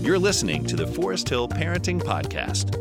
You're 0.00 0.18
listening 0.18 0.64
to 0.66 0.76
the 0.76 0.86
Forest 0.86 1.28
Hill 1.28 1.48
Parenting 1.48 2.00
Podcast. 2.00 2.78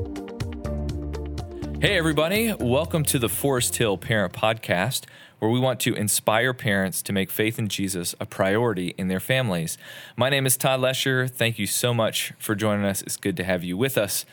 Hey, 1.81 1.97
everybody. 1.97 2.54
Welcome 2.59 3.04
to 3.05 3.17
the 3.17 3.29
Forest 3.29 3.75
Hill 3.77 3.97
Parent 3.97 4.33
Podcast, 4.33 5.06
where 5.40 5.50
we 5.50 5.59
want 5.59 5.79
to 5.79 5.95
inspire 5.95 6.53
parents 6.53 7.01
to 7.01 7.14
make 7.14 7.32
faith 7.32 7.58
in 7.58 7.69
Jesus 7.69 8.14
a 8.20 8.25
priority 8.25 8.93
in 8.98 9.07
their 9.07 9.20
families. 9.20 9.77
My 10.16 10.29
name 10.29 10.45
is 10.45 10.57
Todd 10.57 10.79
Lesher. 10.79 11.27
Thank 11.27 11.57
you 11.57 11.68
so 11.68 11.93
much 11.93 12.33
for 12.37 12.54
joining 12.54 12.86
us. 12.86 13.02
It's 13.02 13.18
good 13.18 13.38
to 13.38 13.43
have 13.43 13.63
you 13.63 13.77
with 13.77 13.97
us. 13.97 14.25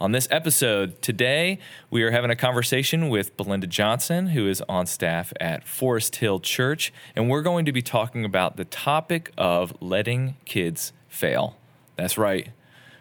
On 0.00 0.12
this 0.12 0.26
episode 0.30 1.00
today, 1.02 1.58
we 1.88 2.02
are 2.02 2.10
having 2.10 2.30
a 2.30 2.36
conversation 2.36 3.10
with 3.10 3.36
Belinda 3.36 3.66
Johnson, 3.66 4.28
who 4.28 4.48
is 4.48 4.62
on 4.68 4.86
staff 4.86 5.32
at 5.40 5.66
Forest 5.66 6.16
Hill 6.16 6.40
Church, 6.40 6.92
and 7.14 7.30
we're 7.30 7.42
going 7.42 7.64
to 7.64 7.72
be 7.72 7.82
talking 7.82 8.24
about 8.24 8.56
the 8.56 8.64
topic 8.64 9.30
of 9.38 9.72
letting 9.80 10.36
kids 10.44 10.92
fail. 11.08 11.56
That's 11.96 12.18
right. 12.18 12.48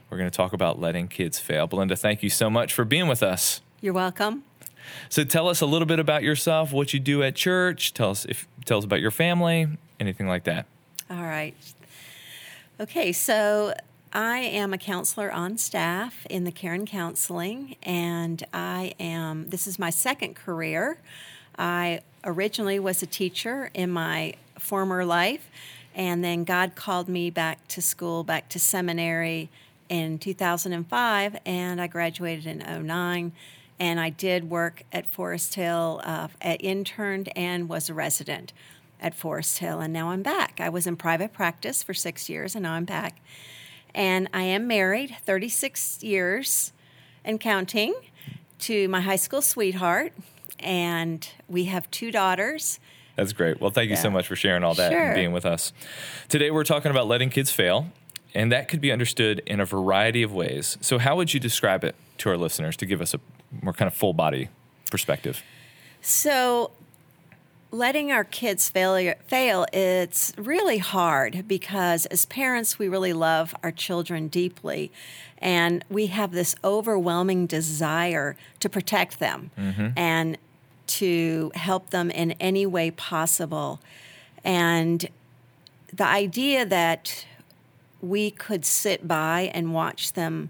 We're 0.09 0.17
going 0.17 0.29
to 0.29 0.35
talk 0.35 0.53
about 0.53 0.79
letting 0.79 1.07
kids 1.07 1.39
fail. 1.39 1.67
Belinda, 1.67 1.95
thank 1.95 2.21
you 2.21 2.29
so 2.29 2.49
much 2.49 2.73
for 2.73 2.85
being 2.85 3.07
with 3.07 3.23
us. 3.23 3.61
You're 3.81 3.93
welcome. 3.93 4.43
So 5.09 5.23
tell 5.23 5.47
us 5.47 5.61
a 5.61 5.65
little 5.65 5.85
bit 5.85 5.99
about 5.99 6.23
yourself, 6.23 6.71
what 6.71 6.93
you 6.93 6.99
do 6.99 7.23
at 7.23 7.35
church. 7.35 7.93
Tell 7.93 8.11
us 8.11 8.25
if 8.25 8.47
tell 8.65 8.77
us 8.77 8.85
about 8.85 8.99
your 8.99 9.11
family, 9.11 9.67
anything 9.99 10.27
like 10.27 10.43
that. 10.43 10.65
All 11.09 11.23
right. 11.23 11.55
Okay, 12.79 13.11
so 13.11 13.73
I 14.11 14.39
am 14.39 14.73
a 14.73 14.77
counselor 14.77 15.31
on 15.31 15.57
staff 15.57 16.25
in 16.29 16.43
the 16.43 16.51
Care 16.51 16.73
and 16.73 16.87
Counseling, 16.87 17.75
and 17.81 18.43
I 18.53 18.93
am, 18.99 19.49
this 19.49 19.67
is 19.67 19.79
my 19.79 19.89
second 19.89 20.35
career. 20.35 20.97
I 21.57 22.01
originally 22.23 22.79
was 22.79 23.01
a 23.01 23.05
teacher 23.05 23.69
in 23.73 23.89
my 23.89 24.35
former 24.57 25.05
life, 25.05 25.49
and 25.95 26.23
then 26.23 26.43
God 26.43 26.75
called 26.75 27.07
me 27.07 27.29
back 27.29 27.67
to 27.69 27.81
school, 27.81 28.23
back 28.23 28.49
to 28.49 28.59
seminary 28.59 29.49
in 29.89 30.17
2005, 30.17 31.37
and 31.45 31.81
I 31.81 31.87
graduated 31.87 32.45
in 32.45 32.85
09. 32.87 33.31
And 33.79 33.99
I 33.99 34.09
did 34.09 34.49
work 34.49 34.83
at 34.91 35.05
Forest 35.05 35.55
Hill, 35.55 36.01
uh, 36.03 36.29
at 36.41 36.63
interned 36.63 37.29
and 37.35 37.67
was 37.67 37.89
a 37.89 37.93
resident 37.93 38.53
at 39.01 39.13
Forest 39.13 39.59
Hill, 39.59 39.81
and 39.81 39.91
now 39.91 40.09
I'm 40.09 40.23
back. 40.23 40.59
I 40.59 40.69
was 40.69 40.87
in 40.87 40.95
private 40.95 41.33
practice 41.33 41.83
for 41.83 41.93
six 41.93 42.29
years, 42.29 42.55
and 42.55 42.63
now 42.63 42.73
I'm 42.73 42.85
back. 42.85 43.19
And 43.93 44.29
I 44.33 44.43
am 44.43 44.65
married, 44.65 45.15
36 45.25 46.01
years 46.01 46.71
and 47.25 47.39
counting, 47.39 47.93
to 48.59 48.87
my 48.87 49.01
high 49.01 49.17
school 49.17 49.41
sweetheart. 49.41 50.13
And 50.59 51.27
we 51.49 51.65
have 51.65 51.91
two 51.91 52.11
daughters. 52.11 52.79
That's 53.15 53.33
great. 53.33 53.61
Well, 53.61 53.69
thank 53.69 53.89
you 53.89 53.95
so 53.95 54.09
much 54.09 54.27
for 54.27 54.35
sharing 54.35 54.63
all 54.63 54.73
that 54.75 54.91
Sure. 54.91 55.01
and 55.01 55.15
being 55.15 55.31
with 55.31 55.45
us. 55.45 55.71
Today, 56.29 56.49
we're 56.49 56.63
talking 56.63 56.89
about 56.89 57.07
letting 57.07 57.29
kids 57.29 57.51
fail, 57.51 57.87
and 58.33 58.51
that 58.51 58.67
could 58.67 58.81
be 58.81 58.91
understood 58.91 59.41
in 59.45 59.59
a 59.59 59.65
variety 59.65 60.23
of 60.23 60.33
ways. 60.33 60.77
So, 60.81 60.97
how 60.97 61.15
would 61.15 61.33
you 61.33 61.39
describe 61.39 61.83
it 61.83 61.95
to 62.19 62.29
our 62.29 62.37
listeners 62.37 62.75
to 62.77 62.85
give 62.85 63.01
us 63.01 63.13
a 63.13 63.19
more 63.61 63.73
kind 63.73 63.87
of 63.87 63.93
full 63.93 64.13
body 64.13 64.49
perspective? 64.89 65.43
So, 66.01 66.71
letting 67.73 68.11
our 68.11 68.23
kids 68.23 68.69
fail, 68.69 69.13
fail 69.27 69.65
it's 69.73 70.33
really 70.37 70.77
hard 70.77 71.47
because 71.47 72.05
as 72.07 72.25
parents, 72.27 72.79
we 72.79 72.87
really 72.87 73.13
love 73.13 73.55
our 73.63 73.71
children 73.71 74.27
deeply. 74.27 74.91
And 75.39 75.83
we 75.89 76.07
have 76.07 76.31
this 76.31 76.55
overwhelming 76.63 77.47
desire 77.47 78.37
to 78.59 78.69
protect 78.69 79.19
them 79.19 79.51
mm-hmm. 79.57 79.89
and 79.97 80.37
to 80.85 81.51
help 81.55 81.89
them 81.89 82.11
in 82.11 82.31
any 82.33 82.65
way 82.65 82.91
possible. 82.91 83.79
And 84.43 85.07
the 85.91 86.05
idea 86.05 86.65
that 86.65 87.25
we 88.01 88.31
could 88.31 88.65
sit 88.65 89.07
by 89.07 89.51
and 89.53 89.73
watch 89.73 90.13
them 90.13 90.49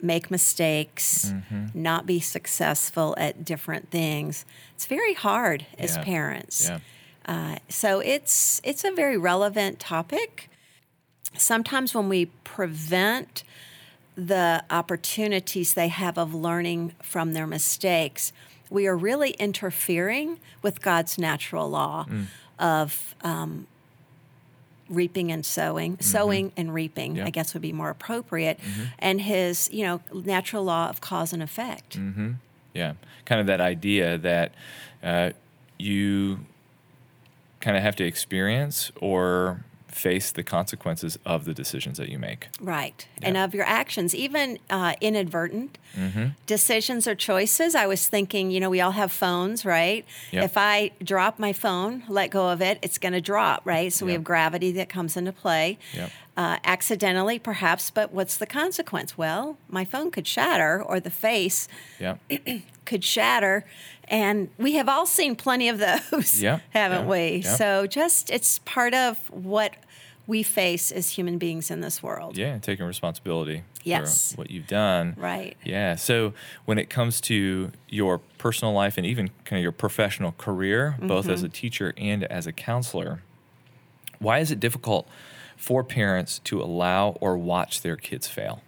make 0.00 0.30
mistakes, 0.30 1.32
not 1.74 2.06
be 2.06 2.20
successful 2.20 3.14
at 3.18 3.44
different 3.44 3.90
things. 3.90 4.44
It's 4.74 4.86
very 4.86 5.14
hard 5.14 5.66
as 5.78 5.98
parents. 5.98 6.68
Yeah. 6.68 6.78
Uh, 7.26 7.56
so 7.68 8.00
it's 8.00 8.60
it's 8.64 8.84
a 8.84 8.92
very 8.92 9.18
relevant 9.18 9.78
topic. 9.78 10.48
Sometimes 11.36 11.94
when 11.94 12.08
we 12.08 12.26
prevent 12.44 13.44
the 14.16 14.64
opportunities 14.70 15.74
they 15.74 15.88
have 15.88 16.16
of 16.16 16.34
learning 16.34 16.94
from 17.02 17.34
their 17.34 17.46
mistakes, 17.46 18.32
we 18.70 18.86
are 18.86 18.96
really 18.96 19.30
interfering 19.32 20.38
with 20.62 20.82
God's 20.82 21.18
natural 21.18 21.68
law 21.68 22.06
of 22.58 23.14
um, 23.22 23.66
reaping 24.88 25.30
and 25.30 25.44
sowing, 25.44 25.98
sowing 26.00 26.52
and 26.56 26.72
reaping. 26.74 27.16
Yeah. 27.16 27.26
I 27.26 27.30
guess 27.30 27.54
would 27.54 27.62
be 27.62 27.72
more 27.72 27.90
appropriate, 27.90 28.58
and 28.98 29.20
His 29.20 29.70
you 29.72 29.84
know 29.84 30.00
natural 30.12 30.64
law 30.64 30.88
of 30.88 31.00
cause 31.00 31.32
and 31.32 31.42
effect. 31.42 31.96
Yeah, 32.74 32.94
kind 33.24 33.40
of 33.40 33.46
that 33.46 33.60
idea 33.60 34.18
that 34.18 34.52
uh, 35.02 35.30
you 35.78 36.40
kind 37.60 37.76
of 37.76 37.82
have 37.82 37.96
to 37.96 38.04
experience 38.04 38.92
or 39.00 39.64
face 39.88 40.30
the 40.30 40.42
consequences 40.42 41.18
of 41.24 41.44
the 41.44 41.54
decisions 41.54 41.98
that 41.98 42.08
you 42.08 42.18
make. 42.18 42.48
Right. 42.60 43.06
And 43.22 43.36
of 43.36 43.54
your 43.54 43.64
actions, 43.64 44.14
even 44.14 44.58
uh, 44.70 44.94
inadvertent 45.00 45.78
decisions 46.46 47.08
or 47.08 47.14
choices. 47.14 47.74
I 47.74 47.86
was 47.86 48.06
thinking, 48.06 48.50
you 48.50 48.60
know, 48.60 48.70
we 48.70 48.80
all 48.80 48.92
have 48.92 49.10
phones, 49.10 49.64
right? 49.64 50.04
Yep. 50.30 50.44
If 50.44 50.56
I 50.56 50.92
drop 51.02 51.38
my 51.38 51.52
phone, 51.52 52.04
let 52.08 52.30
go 52.30 52.50
of 52.50 52.62
it, 52.62 52.78
it's 52.82 52.98
going 52.98 53.14
to 53.14 53.20
drop, 53.20 53.62
right? 53.64 53.92
So 53.92 54.06
we 54.06 54.12
have 54.12 54.24
gravity 54.24 54.72
that 54.72 54.88
comes 54.88 55.16
into 55.16 55.32
play. 55.32 55.78
Yep. 55.94 56.10
Uh, 56.36 56.56
accidentally, 56.62 57.36
perhaps, 57.36 57.90
but 57.90 58.12
what's 58.12 58.36
the 58.36 58.46
consequence? 58.46 59.18
Well, 59.18 59.58
my 59.68 59.84
phone 59.84 60.12
could 60.12 60.24
shatter, 60.24 60.80
or 60.80 61.00
the 61.00 61.10
face 61.10 61.66
Yeah, 61.98 62.18
could 62.88 63.04
shatter. 63.04 63.64
And 64.10 64.48
we 64.58 64.72
have 64.74 64.88
all 64.88 65.06
seen 65.06 65.36
plenty 65.36 65.68
of 65.68 65.78
those, 65.78 66.42
Yeah, 66.42 66.60
haven't 66.70 67.02
yeah, 67.04 67.10
we? 67.10 67.36
yeah. 67.44 67.54
So 67.56 67.86
just 67.86 68.30
it's 68.30 68.58
part 68.60 68.94
of 68.94 69.18
what 69.30 69.74
we 70.26 70.42
face 70.42 70.90
as 70.92 71.10
human 71.10 71.38
beings 71.38 71.70
in 71.70 71.80
this 71.80 72.02
world. 72.02 72.36
yeah, 72.36 72.58
taking 72.58 72.84
responsibility 72.86 73.62
Yes. 73.84 74.32
for 74.32 74.38
what 74.42 74.50
you've 74.50 74.66
done. 74.66 75.14
Right. 75.16 75.56
Yeah. 75.64 75.94
So 75.96 76.34
when 76.66 76.78
it 76.78 76.90
comes 76.90 77.20
to 77.22 77.70
your 77.88 78.18
personal 78.36 78.74
life 78.74 78.98
and 78.98 79.06
even 79.06 79.30
kind 79.46 79.58
of 79.58 79.62
your 79.62 79.72
professional 79.72 80.32
career, 80.32 80.96
both 81.00 81.24
Mm-hmm. 81.24 81.32
as 81.34 81.42
a 81.42 81.48
teacher 81.48 81.94
and 81.96 82.24
as 82.24 82.46
a 82.46 82.52
counselor, 82.52 83.22
why 84.18 84.40
is 84.40 84.50
it 84.50 84.60
difficult 84.60 85.08
for 85.56 85.82
parents 85.82 86.38
to 86.40 86.60
allow 86.62 87.10
or 87.20 87.36
watch 87.38 87.80
their 87.82 87.96
kids 87.96 88.26
fail? 88.28 88.62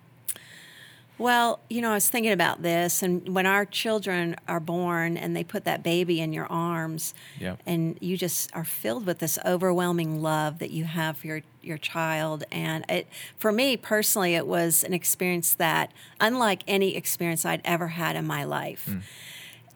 Well, 1.20 1.60
you 1.69 1.82
know, 1.82 1.91
I 1.91 1.94
was 1.94 2.08
thinking 2.08 2.32
about 2.32 2.62
this, 2.62 3.03
and 3.03 3.28
when 3.34 3.44
our 3.44 3.66
children 3.66 4.36
are 4.48 4.58
born 4.58 5.19
and 5.19 5.36
they 5.36 5.44
put 5.44 5.64
that 5.64 5.82
baby 5.82 6.19
in 6.19 6.32
your 6.32 6.47
arms, 6.47 7.12
Yep. 7.38 7.60
and 7.66 7.98
you 8.00 8.16
just 8.16 8.50
are 8.56 8.64
filled 8.64 9.04
with 9.04 9.19
this 9.19 9.38
overwhelming 9.44 10.22
love 10.22 10.60
that 10.60 10.70
you 10.70 10.84
have 10.84 11.19
for 11.19 11.26
your, 11.26 11.42
your 11.60 11.76
child. 11.76 12.44
And 12.50 12.86
it, 12.88 13.06
for 13.36 13.53
me 13.53 13.76
personally, 13.76 14.34
it 14.34 14.47
was 14.47 14.82
an 14.82 14.94
experience 14.94 15.53
that, 15.53 15.92
unlike 16.22 16.62
any 16.66 16.97
experience 16.97 17.44
I'd 17.44 17.60
ever 17.66 17.88
had 17.88 18.16
in 18.16 18.26
my 18.26 18.42
life. 18.44 18.86
Mm. 18.88 19.03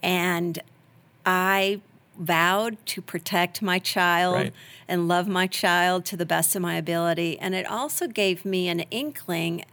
And 0.03 0.59
I 1.27 1.83
vowed 2.19 2.79
to 2.87 3.03
protect 3.03 3.61
my 3.61 3.79
child 3.79 4.35
Right. 4.37 4.53
and 4.89 5.09
love 5.09 5.29
my 5.29 5.47
child 5.47 6.07
to 6.07 6.17
the 6.17 6.25
best 6.25 6.57
of 6.57 6.63
my 6.63 6.77
ability. 6.77 7.39
And 7.39 7.55
it 7.55 7.67
also 7.67 8.07
gave 8.07 8.47
me 8.47 8.69
an 8.69 8.81
inkling 8.91 9.67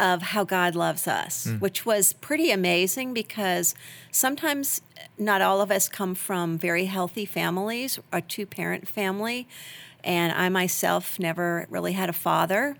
of 0.00 0.22
how 0.22 0.44
God 0.44 0.74
loves 0.74 1.06
us, 1.06 1.46
which 1.58 1.84
was 1.84 2.14
pretty 2.14 2.50
amazing 2.50 3.12
because 3.14 3.74
sometimes 4.10 4.80
not 5.18 5.42
all 5.42 5.60
of 5.60 5.70
us 5.70 5.88
come 5.88 6.14
from 6.14 6.58
very 6.58 6.86
healthy 6.86 7.26
families, 7.26 7.98
a 8.12 8.20
two 8.20 8.46
parent 8.46 8.88
family. 8.88 9.46
And 10.02 10.32
I 10.32 10.48
myself 10.48 11.18
never 11.18 11.66
really 11.68 11.92
had 11.92 12.08
a 12.08 12.14
father. 12.14 12.76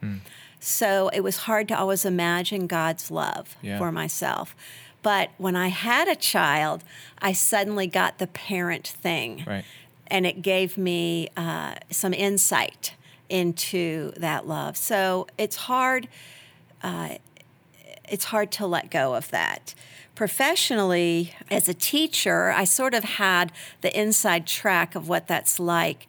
So 0.58 1.08
it 1.12 1.20
was 1.20 1.36
hard 1.38 1.68
to 1.68 1.78
always 1.78 2.04
imagine 2.04 2.66
God's 2.66 3.10
love 3.10 3.56
Yeah. 3.62 3.78
for 3.78 3.92
myself. 3.92 4.54
But 5.02 5.30
when 5.38 5.56
I 5.56 5.68
had 5.68 6.08
a 6.08 6.16
child, 6.16 6.84
I 7.20 7.32
suddenly 7.32 7.86
got 7.86 8.18
the 8.18 8.26
parent 8.26 8.86
thing 8.86 9.44
Right. 9.46 9.64
and 10.06 10.26
it 10.26 10.42
gave 10.42 10.76
me 10.76 11.28
uh, 11.36 11.74
some 11.90 12.12
insight 12.12 12.94
into 13.30 14.12
that 14.16 14.46
love. 14.46 14.76
So 14.76 15.26
it's 15.38 15.56
hard. 15.56 16.08
Uh, 16.82 17.16
it's 18.08 18.24
hard 18.26 18.50
to 18.52 18.66
let 18.66 18.90
go 18.90 19.14
of 19.14 19.30
that. 19.30 19.74
Professionally, 20.14 21.32
as 21.50 21.68
a 21.68 21.74
teacher, 21.74 22.50
I 22.50 22.64
sort 22.64 22.94
of 22.94 23.04
had 23.04 23.52
the 23.80 23.98
inside 23.98 24.46
track 24.46 24.94
of 24.94 25.08
what 25.08 25.26
that's 25.26 25.58
like 25.60 26.06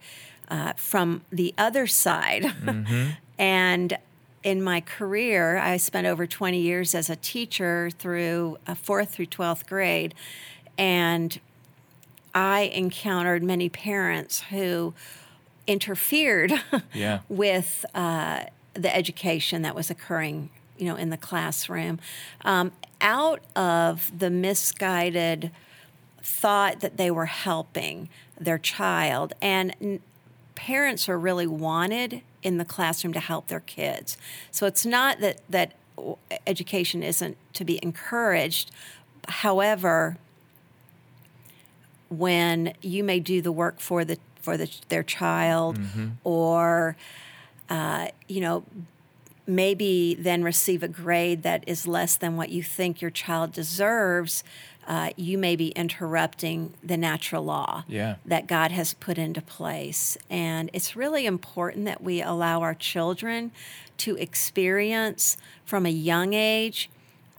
uh, 0.48 0.72
from 0.74 1.22
the 1.30 1.54
other 1.56 1.86
side. 1.86 2.52
and 3.38 3.98
in 4.42 4.62
my 4.62 4.80
career, 4.80 5.56
I 5.58 5.76
spent 5.76 6.06
over 6.06 6.26
20 6.26 6.58
years 6.58 6.94
as 6.94 7.08
a 7.08 7.16
teacher 7.16 7.90
through 7.98 8.58
a 8.66 8.74
fourth 8.74 9.10
through 9.14 9.26
12th 9.26 9.66
grade. 9.66 10.14
And 10.76 11.38
I 12.34 12.62
encountered 12.62 13.42
many 13.42 13.68
parents 13.68 14.40
who 14.50 14.94
interfered 15.66 16.52
Yeah. 16.92 17.20
with 17.28 17.84
uh, 17.94 18.44
the 18.74 18.94
education 18.94 19.62
that 19.62 19.74
was 19.74 19.90
occurring, 19.90 20.50
you 20.82 20.88
know, 20.88 20.96
in 20.96 21.10
the 21.10 21.16
classroom, 21.16 22.00
um, 22.44 22.72
out 23.00 23.40
of 23.54 24.10
the 24.18 24.28
misguided 24.30 25.52
thought 26.20 26.80
that 26.80 26.96
they 26.96 27.08
were 27.08 27.26
helping 27.26 28.08
their 28.40 28.58
child, 28.58 29.32
and 29.40 29.76
n- 29.80 30.00
parents 30.56 31.08
are 31.08 31.16
really 31.16 31.46
wanted 31.46 32.20
in 32.42 32.58
the 32.58 32.64
classroom 32.64 33.12
to 33.12 33.20
help 33.20 33.46
their 33.46 33.60
kids. 33.60 34.16
So 34.50 34.66
it's 34.66 34.84
not 34.84 35.20
that 35.20 35.38
that 35.48 35.74
education 36.48 37.04
isn't 37.04 37.36
to 37.52 37.64
be 37.64 37.78
encouraged. 37.80 38.72
However, 39.28 40.16
when 42.08 42.74
you 42.82 43.04
may 43.04 43.20
do 43.20 43.40
the 43.40 43.52
work 43.52 43.78
for 43.78 44.04
the 44.04 44.18
for 44.40 44.56
the, 44.56 44.68
their 44.88 45.04
child 45.04 45.78
or 46.24 46.96
uh, 47.70 48.08
you 48.26 48.40
know 48.40 48.64
maybe 49.46 50.14
then 50.14 50.42
receive 50.44 50.82
a 50.82 50.88
grade 50.88 51.42
that 51.42 51.64
is 51.66 51.86
less 51.86 52.16
than 52.16 52.36
what 52.36 52.48
you 52.50 52.62
think 52.62 53.00
your 53.00 53.10
child 53.10 53.52
deserves 53.52 54.44
uh, 54.86 55.10
you 55.16 55.38
may 55.38 55.54
be 55.54 55.68
interrupting 55.70 56.74
the 56.82 56.96
natural 56.96 57.44
law 57.44 57.84
Yeah. 57.86 58.16
that 58.26 58.46
god 58.48 58.72
has 58.72 58.94
put 58.94 59.16
into 59.18 59.40
place. 59.40 60.18
And 60.28 60.70
it's 60.72 60.96
really 60.96 61.24
important 61.26 61.84
that 61.84 62.02
we 62.02 62.20
allow 62.20 62.62
our 62.62 62.74
children 62.74 63.52
to 63.98 64.16
experience 64.16 65.36
from 65.64 65.86
a 65.86 65.90
young 65.90 66.34
age 66.34 66.90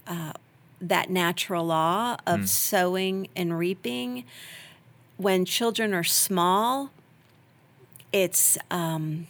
uh, 0.06 0.32
that 0.80 1.10
natural 1.10 1.66
law 1.66 2.16
of 2.26 2.48
sowing 2.48 3.28
and 3.36 3.58
reaping. 3.58 4.24
When 5.16 5.44
children 5.44 5.92
are 5.94 6.04
small, 6.04 6.90
it's 8.12 8.56
um, 8.70 9.26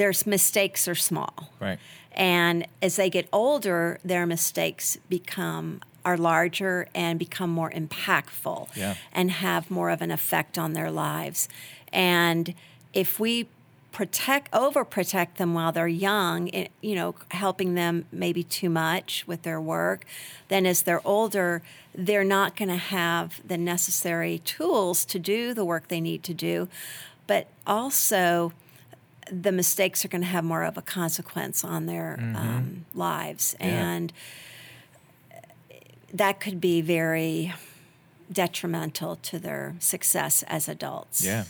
their 0.00 0.14
mistakes 0.24 0.88
are 0.88 0.94
small, 0.94 1.50
Right. 1.60 1.78
and 2.12 2.66
as 2.80 2.96
they 2.96 3.10
get 3.10 3.28
older, 3.32 3.98
their 4.02 4.24
mistakes 4.26 4.96
become 5.10 5.80
are 6.06 6.16
larger 6.16 6.88
and 6.94 7.18
become 7.18 7.50
more 7.50 7.70
impactful, 7.70 8.68
Yeah. 8.74 8.94
and 9.12 9.30
have 9.30 9.70
more 9.70 9.90
of 9.90 10.00
an 10.00 10.10
effect 10.10 10.56
on 10.56 10.72
their 10.72 10.90
lives. 10.90 11.46
And 11.92 12.54
if 12.94 13.20
we 13.20 13.48
protect 13.92 14.50
overprotect 14.52 15.34
them 15.34 15.52
while 15.52 15.72
they're 15.72 15.88
young 16.10 16.46
it- 16.48 16.70
you 16.80 16.94
know 16.94 17.12
helping 17.32 17.74
them 17.74 18.04
maybe 18.12 18.42
too 18.44 18.70
much 18.70 19.24
with 19.26 19.42
their 19.42 19.60
work 19.60 20.04
then 20.46 20.64
as 20.64 20.82
they're 20.82 21.04
older 21.04 21.60
they're 21.92 22.22
not 22.38 22.54
going 22.54 22.68
to 22.68 22.76
have 22.76 23.40
the 23.44 23.58
necessary 23.58 24.38
tools 24.44 25.04
to 25.04 25.18
do 25.18 25.52
the 25.52 25.64
work 25.64 25.88
they 25.88 26.00
need 26.00 26.22
to 26.22 26.32
do 26.32 26.68
but 27.26 27.48
also 27.66 28.52
the 29.30 29.52
mistakes 29.52 30.04
are 30.04 30.08
going 30.08 30.22
to 30.22 30.26
have 30.28 30.44
more 30.44 30.62
of 30.64 30.76
a 30.76 30.82
consequence 30.82 31.64
on 31.64 31.86
their 31.86 32.18
um, 32.34 32.84
lives 32.94 33.54
Yeah. 33.60 33.66
and 33.66 34.12
that 36.12 36.40
could 36.40 36.60
be 36.60 36.80
very 36.80 37.54
detrimental 38.32 39.16
to 39.16 39.38
their 39.38 39.74
success 39.78 40.42
as 40.44 40.68
adults 40.68 41.24
Yeah. 41.24 41.44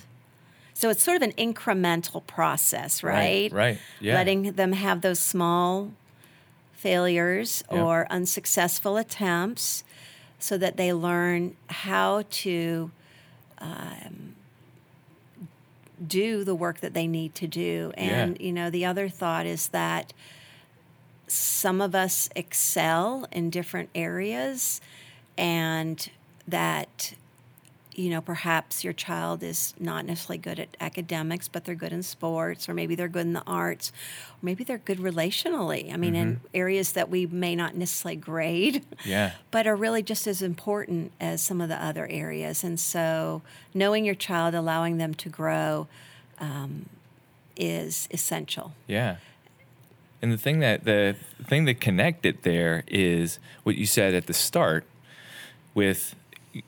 so 0.74 0.88
it's 0.90 1.02
sort 1.02 1.16
of 1.16 1.22
an 1.22 1.32
incremental 1.32 2.26
process, 2.26 3.02
right? 3.02 3.52
Right. 3.52 3.78
Yeah. 4.00 4.14
Letting 4.14 4.52
them 4.52 4.72
have 4.72 5.00
those 5.02 5.18
small 5.20 5.92
failures 6.72 7.62
Yeah. 7.70 7.82
or 7.82 8.06
unsuccessful 8.10 8.96
attempts 8.96 9.84
so 10.38 10.56
that 10.58 10.76
they 10.78 10.92
learn 10.94 11.56
how 11.68 12.24
to 12.30 12.90
um, 13.58 14.36
do 16.06 16.44
the 16.44 16.54
work 16.54 16.80
that 16.80 16.94
they 16.94 17.06
need 17.06 17.34
to 17.36 17.46
do. 17.46 17.92
And, 17.96 18.36
Yeah. 18.38 18.46
you 18.46 18.52
know, 18.52 18.70
the 18.70 18.84
other 18.84 19.08
thought 19.08 19.46
is 19.46 19.68
that 19.68 20.12
some 21.26 21.80
of 21.80 21.94
us 21.94 22.28
excel 22.34 23.26
in 23.30 23.50
different 23.50 23.88
areas 23.94 24.80
and 25.38 26.10
that 26.48 27.14
you 28.00 28.10
know, 28.10 28.20
perhaps 28.20 28.82
your 28.82 28.92
child 28.92 29.42
is 29.42 29.74
not 29.78 30.06
necessarily 30.06 30.38
good 30.38 30.58
at 30.58 30.76
academics, 30.80 31.48
but 31.48 31.64
they're 31.64 31.74
good 31.74 31.92
in 31.92 32.02
sports, 32.02 32.68
or 32.68 32.74
maybe 32.74 32.94
they're 32.94 33.08
good 33.08 33.26
in 33.26 33.34
the 33.34 33.42
arts, 33.46 33.92
or 34.32 34.38
maybe 34.42 34.64
they're 34.64 34.78
good 34.78 34.98
relationally. 34.98 35.92
I 35.92 35.96
mean, 35.96 36.14
in 36.14 36.40
areas 36.54 36.92
that 36.92 37.10
we 37.10 37.26
may 37.26 37.54
not 37.54 37.76
necessarily 37.76 38.16
grade, 38.16 38.84
Yeah. 39.04 39.32
but 39.50 39.66
are 39.66 39.76
really 39.76 40.02
just 40.02 40.26
as 40.26 40.40
important 40.40 41.12
as 41.20 41.42
some 41.42 41.60
of 41.60 41.68
the 41.68 41.82
other 41.82 42.06
areas. 42.08 42.64
And 42.64 42.80
so, 42.80 43.42
knowing 43.74 44.04
your 44.04 44.14
child, 44.14 44.54
allowing 44.54 44.98
them 44.98 45.14
to 45.14 45.28
grow, 45.28 45.86
um, 46.38 46.86
is 47.56 48.08
essential. 48.10 48.72
Yeah. 48.86 49.16
And 50.22 50.32
the 50.32 50.38
thing 50.38 50.60
that 50.60 50.84
the 50.84 51.16
thing 51.46 51.64
that 51.66 51.80
connected 51.80 52.42
there 52.42 52.84
is 52.88 53.38
what 53.62 53.76
you 53.76 53.86
said 53.86 54.14
at 54.14 54.26
the 54.26 54.34
start 54.34 54.84
with 55.74 56.14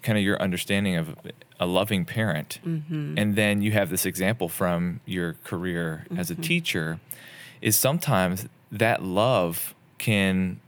kind 0.03 0.19
of 0.19 0.25
your 0.25 0.41
understanding 0.41 0.97
of 0.97 1.17
a 1.59 1.67
loving 1.67 2.05
parent. 2.05 2.61
Mm-hmm. 2.65 3.19
And 3.19 3.37
then 3.37 3.63
you 3.63 3.73
have 3.73 3.91
this 3.91 4.07
example 4.07 4.49
from 4.49 5.01
your 5.07 5.35
career 5.45 6.07
as 6.17 6.31
a 6.31 6.35
mm-hmm. 6.35 6.43
teacher 6.43 7.01
is 7.61 7.77
sometimes 7.77 8.49
that 8.71 9.03
love 9.03 9.75
can 9.99 10.61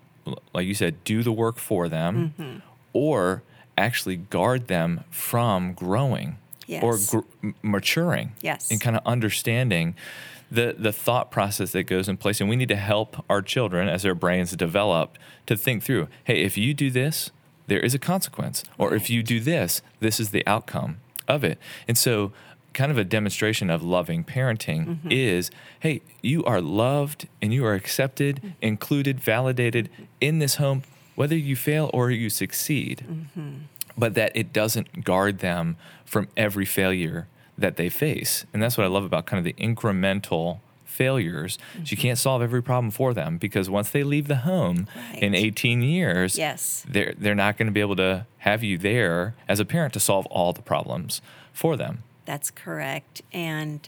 like 0.55 0.67
you 0.67 0.75
said 0.75 1.03
do 1.05 1.23
the 1.23 1.33
work 1.33 1.59
for 1.59 1.89
them 1.89 2.35
mm-hmm. 2.39 2.59
or 2.93 3.43
actually 3.77 4.17
guard 4.17 4.69
them 4.69 5.05
from 5.11 5.73
growing 5.73 6.39
or 6.83 6.99
gr- 7.11 7.51
maturing 7.63 8.33
Yes. 8.41 8.71
and 8.71 8.81
kind 8.81 8.97
of 8.97 9.03
understanding 9.05 9.95
the 10.51 10.75
the 10.79 10.93
thought 10.93 11.31
process 11.31 11.73
that 11.73 11.85
goes 11.85 12.09
in 12.09 12.17
place. 12.17 12.41
And 12.41 12.49
we 12.49 12.57
need 12.57 12.69
to 12.69 12.77
help 12.77 13.25
our 13.29 13.43
children 13.43 13.89
as 13.89 14.03
their 14.03 14.15
brains 14.15 14.53
develop 14.53 15.19
to 15.47 15.57
think 15.57 15.83
through 15.83 16.09
hey 16.25 16.43
if 16.43 16.57
you 16.57 16.73
do 16.73 16.91
this 16.91 17.31
there 17.67 17.81
is 17.81 17.95
a 17.95 17.99
consequence. 17.99 18.65
Or 18.79 18.95
if 18.95 19.11
you 19.11 19.23
do 19.23 19.41
this 19.41 19.83
this 20.01 20.21
is 20.21 20.31
the 20.31 20.47
outcome 20.47 20.99
of 21.27 21.45
it. 21.45 21.59
And 21.89 21.97
so 21.97 22.33
kind 22.73 22.91
of 22.91 22.99
a 22.99 23.05
demonstration 23.05 23.71
of 23.71 23.85
loving 23.85 24.25
parenting 24.25 24.87
mm-hmm. 24.87 25.09
is 25.09 25.49
hey 25.79 26.03
you 26.23 26.43
are 26.45 26.61
loved 26.61 27.29
and 27.41 27.55
you 27.55 27.65
are 27.65 27.75
accepted 27.75 28.37
mm-hmm. 28.37 28.49
included 28.61 29.21
validated 29.21 29.89
in 30.21 30.41
this 30.41 30.57
home 30.57 30.83
whether 31.15 31.37
you 31.37 31.57
fail 31.57 31.91
or 31.93 32.11
you 32.11 32.29
succeed. 32.31 33.05
Mm-hmm. 33.09 33.51
But 33.97 34.15
that 34.15 34.33
it 34.35 34.53
doesn't 34.53 35.05
guard 35.05 35.39
them 35.39 35.77
from 36.05 36.29
every 36.37 36.65
failure 36.65 37.29
that 37.57 37.77
they 37.77 37.89
face. 37.89 38.45
And 38.53 38.63
that's 38.63 38.77
what 38.77 38.85
I 38.85 38.89
love 38.89 39.05
about 39.05 39.27
kind 39.27 39.39
of 39.39 39.45
the 39.45 39.53
incremental 39.65 40.59
failures. 40.94 41.58
is 41.82 41.91
you 41.91 41.96
can't 41.96 42.19
solve 42.19 42.41
every 42.43 42.62
problem 42.62 42.91
for 42.91 43.12
them 43.12 43.37
because 43.38 43.69
once 43.69 43.91
they 43.91 44.02
leave 44.05 44.29
the 44.29 44.37
home 44.52 44.86
in 45.15 45.34
18 45.34 45.82
years, 45.82 46.39
Yes. 46.39 46.84
they're 46.89 47.15
they're 47.19 47.34
not 47.34 47.56
going 47.58 47.67
to 47.67 47.72
be 47.72 47.81
able 47.81 47.96
to 47.96 48.27
have 48.39 48.63
you 48.63 48.79
there 48.79 49.34
as 49.48 49.58
a 49.60 49.65
parent 49.65 49.93
to 49.94 50.01
solve 50.01 50.27
all 50.27 50.53
the 50.53 50.63
problems 50.63 51.20
for 51.53 51.77
them. 51.77 52.03
That's 52.24 52.51
correct. 52.51 53.22
And 53.32 53.86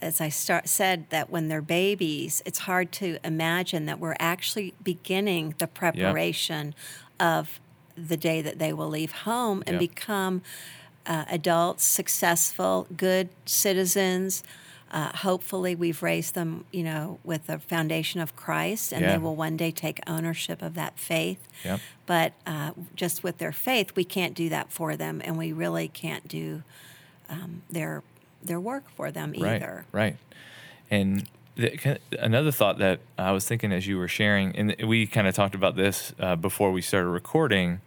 as 0.00 0.20
I 0.20 0.30
start, 0.30 0.68
said, 0.68 1.08
that 1.10 1.30
when 1.30 1.48
they're 1.48 1.62
babies, 1.62 2.42
it's 2.44 2.60
hard 2.60 2.90
to 2.92 3.18
imagine 3.24 3.86
that 3.86 3.98
we're 4.00 4.16
actually 4.18 4.74
beginning 4.82 5.54
the 5.58 5.66
preparation 5.66 6.74
of 7.20 7.60
the 7.96 8.16
day 8.16 8.40
that 8.42 8.58
they 8.58 8.72
will 8.72 8.88
leave 8.88 9.12
home 9.12 9.62
and 9.66 9.74
Yep. 9.74 9.80
become 9.80 10.42
uh, 11.06 11.24
adults, 11.28 11.84
successful, 11.84 12.86
good 12.96 13.28
citizens. 13.44 14.42
Uh, 14.92 15.10
hopefully, 15.16 15.74
we've 15.74 16.02
raised 16.02 16.34
them, 16.34 16.64
you 16.70 16.82
know, 16.82 17.18
with 17.24 17.46
the 17.46 17.58
foundation 17.58 18.20
of 18.20 18.36
Christ, 18.36 18.92
and 18.92 19.00
Yeah. 19.02 19.12
they 19.12 19.18
will 19.18 19.34
one 19.34 19.56
day 19.56 19.70
take 19.70 20.00
ownership 20.06 20.60
of 20.60 20.74
that 20.74 20.98
faith. 20.98 21.48
Yep. 21.64 21.80
But 22.04 22.32
uh, 22.46 22.72
just 22.94 23.22
with 23.24 23.38
their 23.38 23.52
faith, 23.52 23.96
we 23.96 24.04
can't 24.04 24.34
do 24.34 24.50
that 24.50 24.70
for 24.70 24.94
them, 24.96 25.22
and 25.24 25.38
we 25.38 25.50
really 25.52 25.88
can't 25.88 26.28
do 26.28 26.62
um, 27.30 27.62
their 27.70 28.02
their 28.42 28.60
work 28.60 28.84
for 28.96 29.10
them 29.10 29.34
either. 29.34 29.86
Right. 29.92 30.02
Right. 30.02 30.16
And 30.90 31.28
the, 31.54 31.98
another 32.18 32.50
thought 32.50 32.78
that 32.78 33.00
I 33.16 33.30
was 33.32 33.46
thinking 33.46 33.72
as 33.72 33.86
you 33.86 33.96
were 33.96 34.08
sharing, 34.08 34.54
and 34.56 34.74
we 34.86 35.06
kind 35.06 35.26
of 35.26 35.34
talked 35.34 35.54
about 35.54 35.76
this 35.76 36.12
uh, 36.18 36.36
before 36.36 36.72
we 36.72 36.82
started 36.82 37.08
recording, 37.08 37.80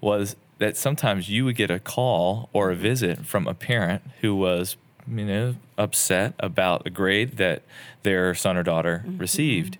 was 0.00 0.34
that 0.58 0.76
sometimes 0.76 1.28
you 1.28 1.44
would 1.44 1.56
get 1.56 1.70
a 1.70 1.78
call 1.78 2.48
or 2.52 2.70
a 2.70 2.74
visit 2.74 3.26
from 3.26 3.46
a 3.46 3.54
parent 3.54 4.02
who 4.22 4.34
was, 4.34 4.76
you 5.06 5.24
know, 5.24 5.54
upset 5.78 6.34
about 6.40 6.86
a 6.86 6.90
grade 6.90 7.36
that 7.38 7.62
their 8.02 8.34
son 8.34 8.56
or 8.56 8.62
daughter 8.62 9.02
Mm-hmm. 9.06 9.18
received. 9.18 9.78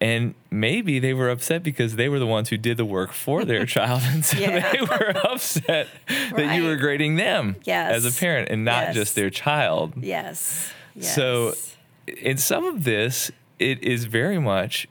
And 0.00 0.34
maybe 0.50 0.98
they 0.98 1.14
were 1.14 1.30
upset 1.30 1.62
because 1.62 1.96
they 1.96 2.08
were 2.08 2.18
the 2.18 2.26
ones 2.26 2.48
who 2.50 2.56
did 2.58 2.76
the 2.76 2.84
work 2.84 3.12
for 3.12 3.44
their 3.44 3.64
child. 3.76 4.02
And 4.04 4.24
so 4.24 4.38
Yeah. 4.38 4.72
they 4.72 4.80
were 4.80 5.16
upset 5.24 5.88
that 6.36 6.56
you 6.56 6.64
were 6.64 6.76
grading 6.76 7.16
them 7.16 7.56
as 7.66 8.04
a 8.04 8.12
parent 8.18 8.48
and 8.50 8.64
not 8.64 8.86
Yes. 8.88 8.94
just 8.94 9.14
their 9.14 9.30
child. 9.30 9.94
Yes. 9.96 10.70
yes. 10.94 11.14
So, 11.14 11.54
in 12.06 12.36
some 12.36 12.64
of 12.66 12.84
this, 12.84 13.30
it 13.58 13.82
is 13.82 14.04
very 14.04 14.38
much 14.38 14.86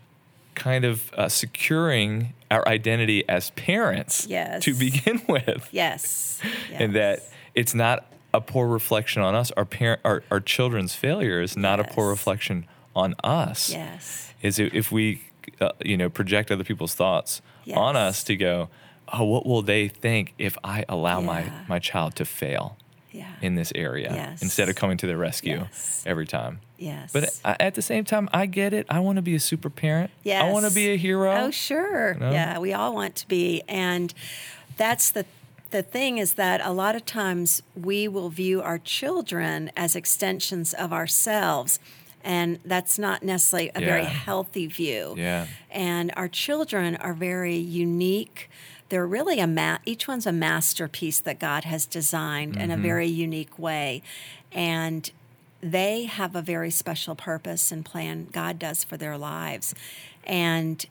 kind 0.56 0.84
of 0.86 1.12
uh, 1.16 1.30
securing 1.30 2.34
our 2.50 2.68
identity 2.68 3.28
as 3.30 3.50
parents 3.52 4.26
Yes. 4.28 4.64
to 4.64 4.74
begin 4.74 5.22
with, 5.28 5.68
yes. 5.72 6.40
and 6.72 6.96
that 6.96 7.24
it's 7.54 7.76
not 7.76 8.06
a 8.34 8.42
poor 8.42 8.68
reflection 8.68 9.22
on 9.22 9.36
us. 9.36 9.52
Our 9.52 9.66
parent, 9.66 10.02
our, 10.04 10.24
our 10.32 10.40
children's 10.40 10.96
failure 10.96 11.42
is 11.42 11.56
not 11.56 11.80
a 11.80 11.84
poor 11.84 12.10
reflection 12.10 12.66
on 12.96 13.16
us 13.24 13.72
Yes. 13.72 14.34
is 14.42 14.60
if 14.60 14.92
we 14.92 15.22
uh, 15.60 15.70
you 15.84 15.98
know 15.98 16.10
project 16.10 16.52
other 16.52 16.64
people's 16.64 16.94
thoughts 16.94 17.42
on 17.76 17.96
us 17.96 18.24
to 18.24 18.36
go 18.36 18.70
oh 19.12 19.24
what 19.24 19.46
will 19.48 19.64
they 19.64 19.88
think 19.88 20.34
if 20.38 20.56
i 20.64 20.86
allow 20.88 21.20
my 21.20 21.42
Yeah. 21.42 21.64
my 21.68 21.80
child 21.80 22.16
to 22.18 22.26
fail 22.26 22.78
Yeah. 23.12 23.26
in 23.42 23.56
this 23.56 23.72
area 23.74 24.12
Yes. 24.14 24.44
instead 24.44 24.70
of 24.70 24.76
coming 24.76 24.98
to 24.98 25.08
their 25.08 25.18
rescue 25.18 25.62
Yes. 25.72 26.04
every 26.06 26.28
time 26.28 26.60
yes. 26.78 27.12
but 27.12 27.24
at 27.60 27.74
the 27.74 27.82
same 27.82 28.04
time 28.06 28.30
i 28.32 28.46
get 28.46 28.74
it 28.74 28.86
i 28.90 29.00
want 29.00 29.16
to 29.16 29.24
be 29.24 29.34
a 29.34 29.40
super 29.40 29.72
parent 29.72 30.12
Yes. 30.24 30.44
i 30.44 30.52
want 30.52 30.68
to 30.68 30.74
be 30.74 30.92
a 30.94 30.96
hero 30.98 31.32
Oh, 31.36 31.50
sure. 31.52 32.14
know? 32.14 32.32
Yeah, 32.32 32.60
we 32.60 32.74
all 32.74 32.94
want 32.94 33.16
to 33.16 33.28
be. 33.28 33.64
And 33.68 34.14
that's 34.78 35.10
the 35.10 35.26
the 35.74 35.84
thing 35.84 36.18
is 36.20 36.36
that 36.36 36.62
a 36.64 36.72
lot 36.72 36.96
of 36.96 37.06
times 37.06 37.62
we 37.76 38.08
will 38.08 38.30
view 38.30 38.62
our 38.62 38.78
children 38.78 39.70
as 39.76 39.96
extensions 39.96 40.74
of 40.74 40.94
ourselves. 40.94 41.80
And 42.24 42.60
that's 42.64 42.98
not 42.98 43.22
necessarily 43.24 43.70
a 43.76 43.82
very 43.82 44.06
healthy 44.06 44.68
view. 44.68 45.16
Yeah. 45.18 45.48
And 45.70 46.14
our 46.16 46.30
children 46.30 46.96
are 46.96 47.14
very 47.14 47.58
unique. 47.58 48.50
They're 48.88 49.06
really 49.06 49.40
a 49.42 49.48
ma- 49.48 49.80
each 49.86 50.08
one's 50.08 50.26
a 50.26 50.32
masterpiece 50.32 51.20
that 51.20 51.38
God 51.40 51.66
has 51.66 51.86
designed 51.86 52.56
in 52.56 52.72
a 52.72 52.76
Mm-hmm. 52.76 52.84
very 52.84 53.08
unique 53.08 53.60
way. 53.60 54.02
And 54.54 55.12
they 55.60 56.06
have 56.06 56.36
a 56.36 56.42
very 56.42 56.70
special 56.70 57.16
purpose 57.16 57.72
and 57.74 57.84
plan 57.84 58.28
God 58.32 58.58
does 58.60 58.84
for 58.86 58.96
their 58.96 59.18
lives. 59.18 59.74
And 60.24 60.86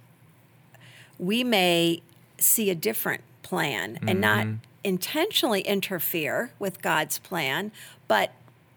we 1.18 1.44
may 1.44 2.02
see 2.36 2.68
a 2.68 2.74
different 2.74 3.22
plan 3.42 3.98
and 4.06 4.20
not 4.20 4.46
intentionally 4.84 5.60
interfere 5.62 6.52
with 6.58 6.82
God's 6.82 7.18
plan, 7.18 7.72
but 8.08 8.32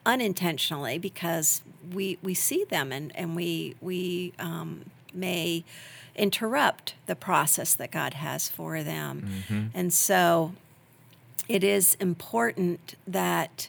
unintentionally 0.05 0.97
because 1.00 1.62
we 1.93 2.17
we 2.21 2.33
see 2.33 2.63
them 2.63 2.91
and 2.91 3.12
and 3.15 3.35
we 3.35 3.75
we 3.81 4.33
um, 4.39 4.85
may 5.13 5.63
interrupt 6.15 6.95
the 7.07 7.15
process 7.15 7.74
that 7.75 7.91
God 7.91 8.13
has 8.15 8.50
for 8.50 8.83
them, 8.83 9.43
and 9.74 9.93
so 9.93 10.53
it 11.47 11.63
is 11.63 11.95
important 12.00 12.95
that 13.07 13.67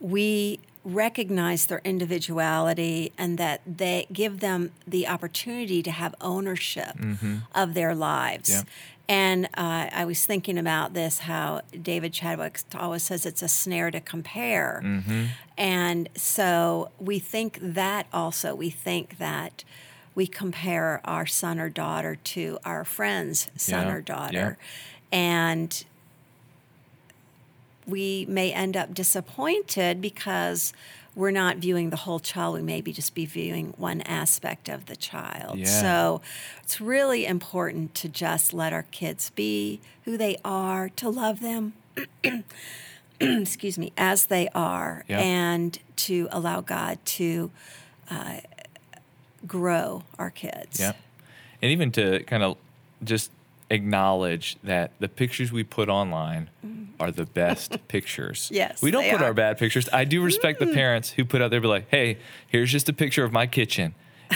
we 0.00 0.60
recognize 0.84 1.66
their 1.66 1.80
individuality 1.84 3.12
and 3.18 3.36
that 3.38 3.60
they 3.66 4.06
give 4.12 4.40
them 4.40 4.70
the 4.86 5.06
opportunity 5.06 5.82
to 5.82 5.90
have 5.90 6.14
ownership 6.20 6.96
of 7.54 7.74
their 7.74 7.94
lives. 7.94 8.50
Yeah. 8.50 8.62
And 9.08 9.46
uh, 9.54 9.88
I 9.90 10.04
was 10.04 10.26
thinking 10.26 10.58
about 10.58 10.92
this 10.92 11.20
how 11.20 11.62
David 11.80 12.12
Chadwick 12.12 12.60
always 12.74 13.02
says 13.04 13.24
it's 13.24 13.40
a 13.42 13.48
snare 13.48 13.90
to 13.90 14.00
compare. 14.00 14.82
And 15.56 16.08
so 16.14 16.90
we 16.98 17.18
think 17.18 17.58
that 17.62 18.06
also, 18.12 18.54
we 18.54 18.68
think 18.70 19.16
that 19.18 19.64
we 20.14 20.26
compare 20.26 21.00
our 21.04 21.24
son 21.26 21.58
or 21.58 21.70
daughter 21.70 22.16
to 22.16 22.58
our 22.64 22.84
friend's 22.84 23.48
son 23.56 23.86
Yeah, 23.86 23.92
or 23.94 23.98
yeah. 23.98 24.02
daughter. 24.02 24.58
And 25.10 25.84
we 27.86 28.26
may 28.28 28.52
end 28.52 28.76
up 28.76 28.92
disappointed 28.92 30.02
because 30.02 30.74
we're 31.18 31.32
not 31.32 31.56
viewing 31.56 31.90
the 31.90 31.96
whole 31.96 32.20
child. 32.20 32.54
We 32.54 32.62
maybe 32.62 32.92
just 32.92 33.12
be 33.12 33.26
viewing 33.26 33.74
one 33.76 34.02
aspect 34.02 34.68
of 34.68 34.86
the 34.86 34.94
child. 34.94 35.58
Yeah. 35.58 35.66
So 35.66 36.20
it's 36.62 36.80
really 36.80 37.26
important 37.26 37.92
to 37.96 38.08
just 38.08 38.54
let 38.54 38.72
our 38.72 38.84
kids 38.84 39.30
be 39.30 39.80
who 40.04 40.16
they 40.16 40.36
are, 40.44 40.88
to 40.90 41.08
love 41.10 41.40
them, 41.40 41.72
excuse 43.20 43.76
me, 43.78 43.92
as 43.96 44.26
they 44.26 44.48
are, 44.54 45.04
Yeah. 45.08 45.18
and 45.18 45.76
to 45.96 46.28
allow 46.30 46.60
God 46.60 46.98
to 47.04 47.50
uh, 48.08 48.36
grow 49.44 50.04
our 50.20 50.30
kids. 50.30 50.78
Yeah. 50.78 50.92
And 51.60 51.72
even 51.72 51.90
to 51.92 52.22
kind 52.28 52.44
of 52.44 52.56
just 53.02 53.32
acknowledge 53.70 54.56
that 54.62 54.92
the 54.98 55.08
pictures 55.08 55.52
we 55.52 55.64
put 55.64 55.88
online 55.88 56.50
are 57.00 57.10
the 57.10 57.26
best 57.26 57.76
pictures. 57.88 58.48
Yes, 58.52 58.82
We 58.82 58.90
don't 58.90 59.08
put 59.10 59.20
our 59.20 59.28
are. 59.28 59.32
Mm. 59.32 59.36
bad 59.36 59.58
pictures. 59.58 59.88
I 59.92 60.04
do 60.04 60.22
respect 60.22 60.58
the 60.58 60.66
parents 60.66 61.10
who 61.10 61.24
put 61.24 61.42
out 61.42 61.50
there 61.50 61.60
be 61.60 61.68
like, 61.68 61.88
hey, 61.90 62.18
here's 62.46 62.72
just 62.72 62.88
a 62.88 62.92
picture 62.92 63.24
of 63.24 63.32
my 63.32 63.46
kitchen. 63.46 63.94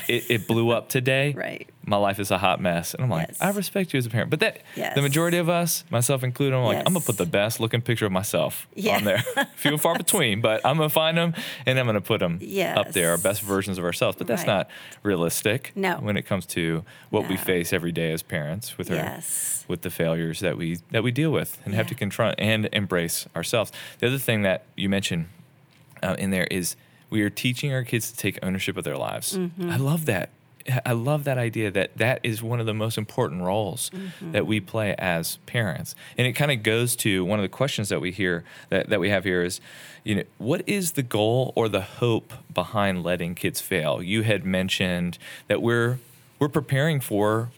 It, 0.08 0.30
it 0.30 0.46
blew 0.48 0.70
up 0.70 0.88
today. 0.88 1.34
Right. 1.42 1.68
My 1.84 1.96
life 1.96 2.20
is 2.20 2.30
a 2.30 2.38
hot 2.38 2.60
mess. 2.60 2.94
And 2.94 3.02
I'm 3.02 3.10
like, 3.10 3.26
Yes. 3.28 3.42
I 3.42 3.50
respect 3.50 3.92
you 3.92 3.98
as 3.98 4.06
a 4.06 4.10
parent. 4.10 4.30
But 4.30 4.38
that 4.40 4.58
Yes. 4.76 4.94
the 4.94 5.02
majority 5.02 5.36
of 5.38 5.48
us, 5.48 5.82
myself 5.90 6.22
included, 6.22 6.54
I'm 6.56 6.62
like, 6.64 6.78
I'm 6.78 6.92
gonna 6.92 7.00
put 7.00 7.16
the 7.18 7.26
best 7.26 7.58
looking 7.58 7.80
picture 7.82 8.06
of 8.06 8.12
myself 8.12 8.68
Yeah. 8.74 8.96
on 8.96 9.04
there. 9.04 9.18
Few 9.56 9.72
and 9.72 9.80
far 9.80 9.96
between, 9.98 10.40
but 10.40 10.64
I'm 10.64 10.76
gonna 10.76 10.88
find 10.88 11.18
them 11.18 11.34
and 11.66 11.78
I'm 11.80 11.86
gonna 11.86 12.00
put 12.00 12.20
them 12.20 12.34
up 12.76 12.92
there, 12.92 13.10
our 13.10 13.18
best 13.18 13.42
versions 13.42 13.78
of 13.78 13.84
ourselves. 13.84 14.16
But 14.16 14.28
that's 14.28 14.42
Right. 14.42 14.46
not 14.58 14.70
realistic 15.02 15.72
No. 15.74 15.96
when 15.96 16.16
it 16.16 16.22
comes 16.22 16.46
to 16.46 16.84
what 17.10 17.28
we 17.28 17.36
face 17.36 17.72
every 17.72 17.92
day 17.92 18.12
as 18.12 18.22
parents 18.22 18.78
with 18.78 18.88
our 18.90 18.96
Yes. 18.96 19.64
with 19.68 19.82
the 19.82 19.90
failures 19.90 20.38
that 20.40 20.56
we 20.56 20.78
that 20.92 21.02
we 21.02 21.10
deal 21.10 21.32
with 21.32 21.58
and 21.64 21.74
have 21.74 21.88
to 21.88 21.94
confront 21.94 22.36
and 22.38 22.68
embrace 22.72 23.26
ourselves. 23.34 23.72
The 23.98 24.06
other 24.06 24.18
thing 24.18 24.42
that 24.42 24.64
you 24.76 24.88
mentioned 24.88 25.26
uh, 26.02 26.14
in 26.18 26.30
there 26.30 26.46
is 26.50 26.76
we 27.12 27.22
are 27.22 27.30
teaching 27.30 27.72
our 27.72 27.84
kids 27.84 28.10
to 28.10 28.16
take 28.16 28.38
ownership 28.42 28.76
of 28.76 28.84
their 28.84 28.96
lives. 28.96 29.36
Mm-hmm. 29.38 29.70
I 29.70 29.76
love 29.76 30.06
that. 30.06 30.30
I 30.86 30.92
love 30.92 31.24
that 31.24 31.38
idea 31.38 31.70
that 31.72 31.98
that 31.98 32.20
is 32.22 32.42
one 32.42 32.60
of 32.60 32.66
the 32.66 32.74
most 32.74 32.96
important 32.96 33.42
roles 33.42 33.90
Mm-hmm. 33.90 34.32
that 34.32 34.46
we 34.46 34.60
play 34.60 34.94
as 34.96 35.36
parents. 35.46 35.94
And 36.16 36.26
it 36.26 36.32
kind 36.32 36.50
of 36.50 36.62
goes 36.62 36.96
to 36.96 37.24
one 37.24 37.38
of 37.38 37.42
the 37.42 37.48
questions 37.48 37.88
that 37.88 38.00
we 38.00 38.12
hear 38.12 38.44
that, 38.70 38.88
that 38.88 39.00
we 39.00 39.10
have 39.10 39.24
here 39.24 39.42
is, 39.42 39.60
you 40.04 40.14
know, 40.14 40.22
what 40.38 40.62
is 40.66 40.92
the 40.92 41.02
goal 41.02 41.52
or 41.56 41.68
the 41.68 41.82
hope 41.82 42.32
behind 42.52 43.02
letting 43.02 43.34
kids 43.34 43.60
fail? 43.60 44.02
You 44.02 44.22
had 44.22 44.44
mentioned 44.44 45.18
that 45.48 45.60
we're 45.60 45.98
we're 46.38 46.48
preparing 46.48 47.00
for 47.00 47.50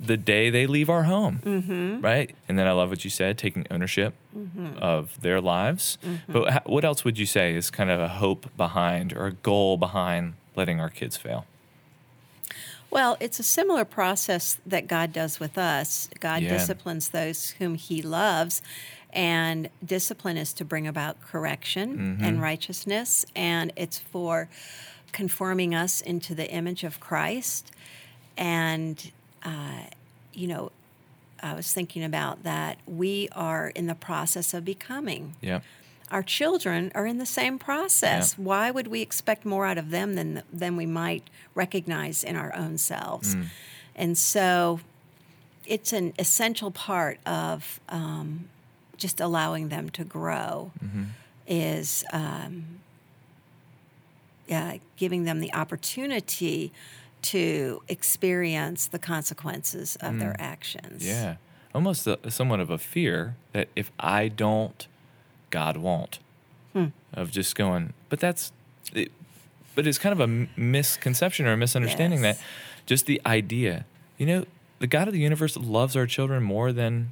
the 0.00 0.16
day 0.16 0.48
they 0.50 0.66
leave 0.66 0.88
our 0.88 1.04
home, 1.04 1.40
Mm-hmm. 1.44 2.00
right? 2.00 2.34
And 2.48 2.58
then 2.58 2.66
I 2.68 2.72
love 2.72 2.90
what 2.90 3.02
you 3.04 3.10
said, 3.10 3.36
taking 3.38 3.66
ownership 3.70 4.14
of 4.80 5.20
their 5.20 5.40
lives. 5.40 5.98
Mm-hmm. 6.04 6.32
But 6.32 6.52
ha- 6.52 6.62
what 6.66 6.84
else 6.84 7.04
would 7.04 7.18
you 7.18 7.26
say 7.26 7.54
is 7.56 7.70
kind 7.70 7.90
of 7.90 7.98
a 8.00 8.08
hope 8.08 8.46
behind 8.56 9.12
or 9.12 9.26
a 9.26 9.32
goal 9.32 9.76
behind 9.76 10.34
letting 10.54 10.80
our 10.80 10.88
kids 10.90 11.16
fail? 11.16 11.46
Well, 12.90 13.16
it's 13.20 13.38
a 13.38 13.42
similar 13.42 13.84
process 13.84 14.58
that 14.64 14.86
God 14.88 15.12
does 15.12 15.38
with 15.40 15.58
us. 15.58 16.08
God 16.20 16.42
Yeah. 16.42 16.50
disciplines 16.56 17.10
those 17.10 17.50
whom 17.58 17.74
He 17.74 18.00
loves, 18.00 18.62
and 19.12 19.68
discipline 19.84 20.36
is 20.36 20.52
to 20.54 20.64
bring 20.64 20.86
about 20.86 21.20
correction 21.20 21.98
Mm-hmm. 21.98 22.24
and 22.24 22.40
righteousness, 22.42 23.26
and 23.36 23.72
it's 23.76 23.98
for 23.98 24.48
conforming 25.12 25.74
us 25.74 26.00
into 26.00 26.34
the 26.34 26.50
image 26.50 26.84
of 26.84 27.00
Christ. 27.00 27.70
And, 28.36 29.10
uh, 29.44 29.82
you 30.32 30.46
know, 30.48 30.72
I 31.42 31.54
was 31.54 31.72
thinking 31.72 32.02
about 32.04 32.42
that. 32.42 32.78
We 32.86 33.28
are 33.32 33.68
in 33.68 33.86
the 33.86 33.94
process 33.94 34.54
of 34.54 34.64
becoming 34.64 35.34
Yeah. 35.40 35.60
our 36.10 36.22
children 36.22 36.90
are 36.94 37.06
in 37.06 37.18
the 37.18 37.26
same 37.26 37.58
process. 37.58 38.34
Yeah. 38.36 38.44
Why 38.44 38.70
would 38.70 38.88
we 38.88 39.02
expect 39.02 39.44
more 39.44 39.66
out 39.66 39.78
of 39.78 39.90
them 39.90 40.14
than 40.14 40.42
than 40.52 40.76
we 40.76 40.86
might 40.86 41.24
recognize 41.54 42.24
in 42.24 42.34
our 42.36 42.54
own 42.54 42.78
selves? 42.78 43.34
Mm. 43.36 43.46
And 43.94 44.18
so, 44.18 44.80
it's 45.66 45.92
an 45.92 46.12
essential 46.18 46.70
part 46.70 47.18
of 47.26 47.78
um, 47.88 48.48
just 48.96 49.20
allowing 49.20 49.68
them 49.68 49.90
to 49.90 50.04
grow. 50.04 50.72
Mm-hmm. 50.82 51.04
Is 51.46 52.04
um, 52.12 52.80
yeah, 54.46 54.78
giving 54.96 55.24
them 55.24 55.40
the 55.40 55.52
opportunity 55.52 56.72
to 57.22 57.82
experience 57.88 58.86
the 58.86 58.98
consequences 58.98 59.96
of 60.00 60.18
their 60.18 60.36
actions. 60.38 61.02
Mm. 61.02 61.06
Yeah. 61.06 61.36
Almost 61.74 62.06
a, 62.06 62.18
somewhat 62.30 62.60
of 62.60 62.70
a 62.70 62.78
fear 62.78 63.36
that 63.52 63.68
if 63.76 63.90
I 64.00 64.28
don't, 64.28 64.86
God 65.50 65.76
won't. 65.76 66.18
Hmm. 66.72 66.86
Of 67.14 67.30
just 67.30 67.54
going, 67.56 67.94
but 68.08 68.20
that's, 68.20 68.52
it, 68.94 69.10
but 69.74 69.86
it's 69.86 69.98
kind 69.98 70.12
of 70.12 70.20
a 70.20 70.24
m- 70.24 70.48
misconception 70.56 71.46
or 71.46 71.52
a 71.52 71.56
misunderstanding 71.56 72.22
Yes. 72.22 72.38
that 72.38 72.44
just 72.86 73.06
the 73.06 73.20
idea, 73.24 73.86
you 74.18 74.26
know, 74.26 74.44
the 74.78 74.86
God 74.86 75.08
of 75.08 75.14
the 75.14 75.20
universe 75.20 75.56
loves 75.56 75.96
our 75.96 76.06
children 76.06 76.42
more 76.42 76.72
than 76.72 77.10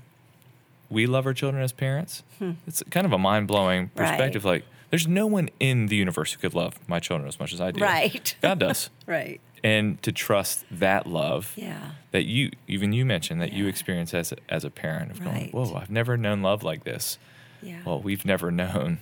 we 0.90 1.06
love 1.06 1.26
our 1.26 1.32
children 1.34 1.62
as 1.62 1.72
parents. 1.72 2.22
It's 2.66 2.82
kind 2.90 3.06
of 3.06 3.12
a 3.12 3.18
mind 3.18 3.48
blowing 3.48 3.86
Hmm. 3.88 4.00
Right. 4.00 4.08
perspective. 4.10 4.44
Like, 4.44 4.64
there's 4.90 5.08
no 5.08 5.26
one 5.26 5.48
in 5.58 5.86
the 5.86 5.96
universe 5.96 6.32
who 6.32 6.38
could 6.38 6.54
love 6.54 6.78
my 6.88 7.00
children 7.00 7.26
as 7.26 7.40
much 7.40 7.52
as 7.52 7.60
I 7.60 7.70
do. 7.72 7.82
Right. 7.82 8.36
God 8.42 8.58
does. 8.58 8.90
Right. 9.06 9.40
And 9.64 10.00
to 10.02 10.12
trust 10.12 10.64
that 10.70 11.06
love 11.06 11.52
Yeah. 11.56 11.92
that 12.12 12.24
you 12.24 12.50
even 12.68 12.92
you 12.92 13.04
mentioned 13.04 13.40
that 13.40 13.52
you 13.52 13.66
experience 13.66 14.12
as 14.14 14.32
a, 14.32 14.36
as 14.48 14.64
a 14.64 14.70
parent 14.70 15.10
of 15.10 15.22
going, 15.24 15.50
whoa, 15.50 15.74
I've 15.74 15.90
never 15.90 16.16
known 16.16 16.42
love 16.42 16.62
like 16.62 16.84
this. 16.84 17.18
Yeah. 17.62 17.80
Well, 17.84 18.00
we've 18.00 18.24
never 18.24 18.50
known 18.50 18.98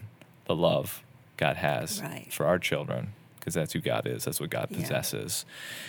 the 0.47 0.55
love 0.55 1.03
God 1.37 1.57
has 1.57 2.01
Right. 2.03 2.33
for 2.33 2.47
our 2.47 2.59
children 2.59 3.13
because 3.39 3.55
that's 3.55 3.73
who 3.73 3.81
God 3.81 4.07
is. 4.07 4.25
That's 4.25 4.41
what 4.41 4.51
God 4.51 4.69
Yeah. 4.71 4.79
possesses, 4.81 5.45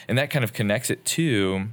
and 0.07 0.17
that 0.17 0.29
kind 0.29 0.43
of 0.43 0.51
connects 0.53 0.89
it 0.89 1.05
to 1.05 1.69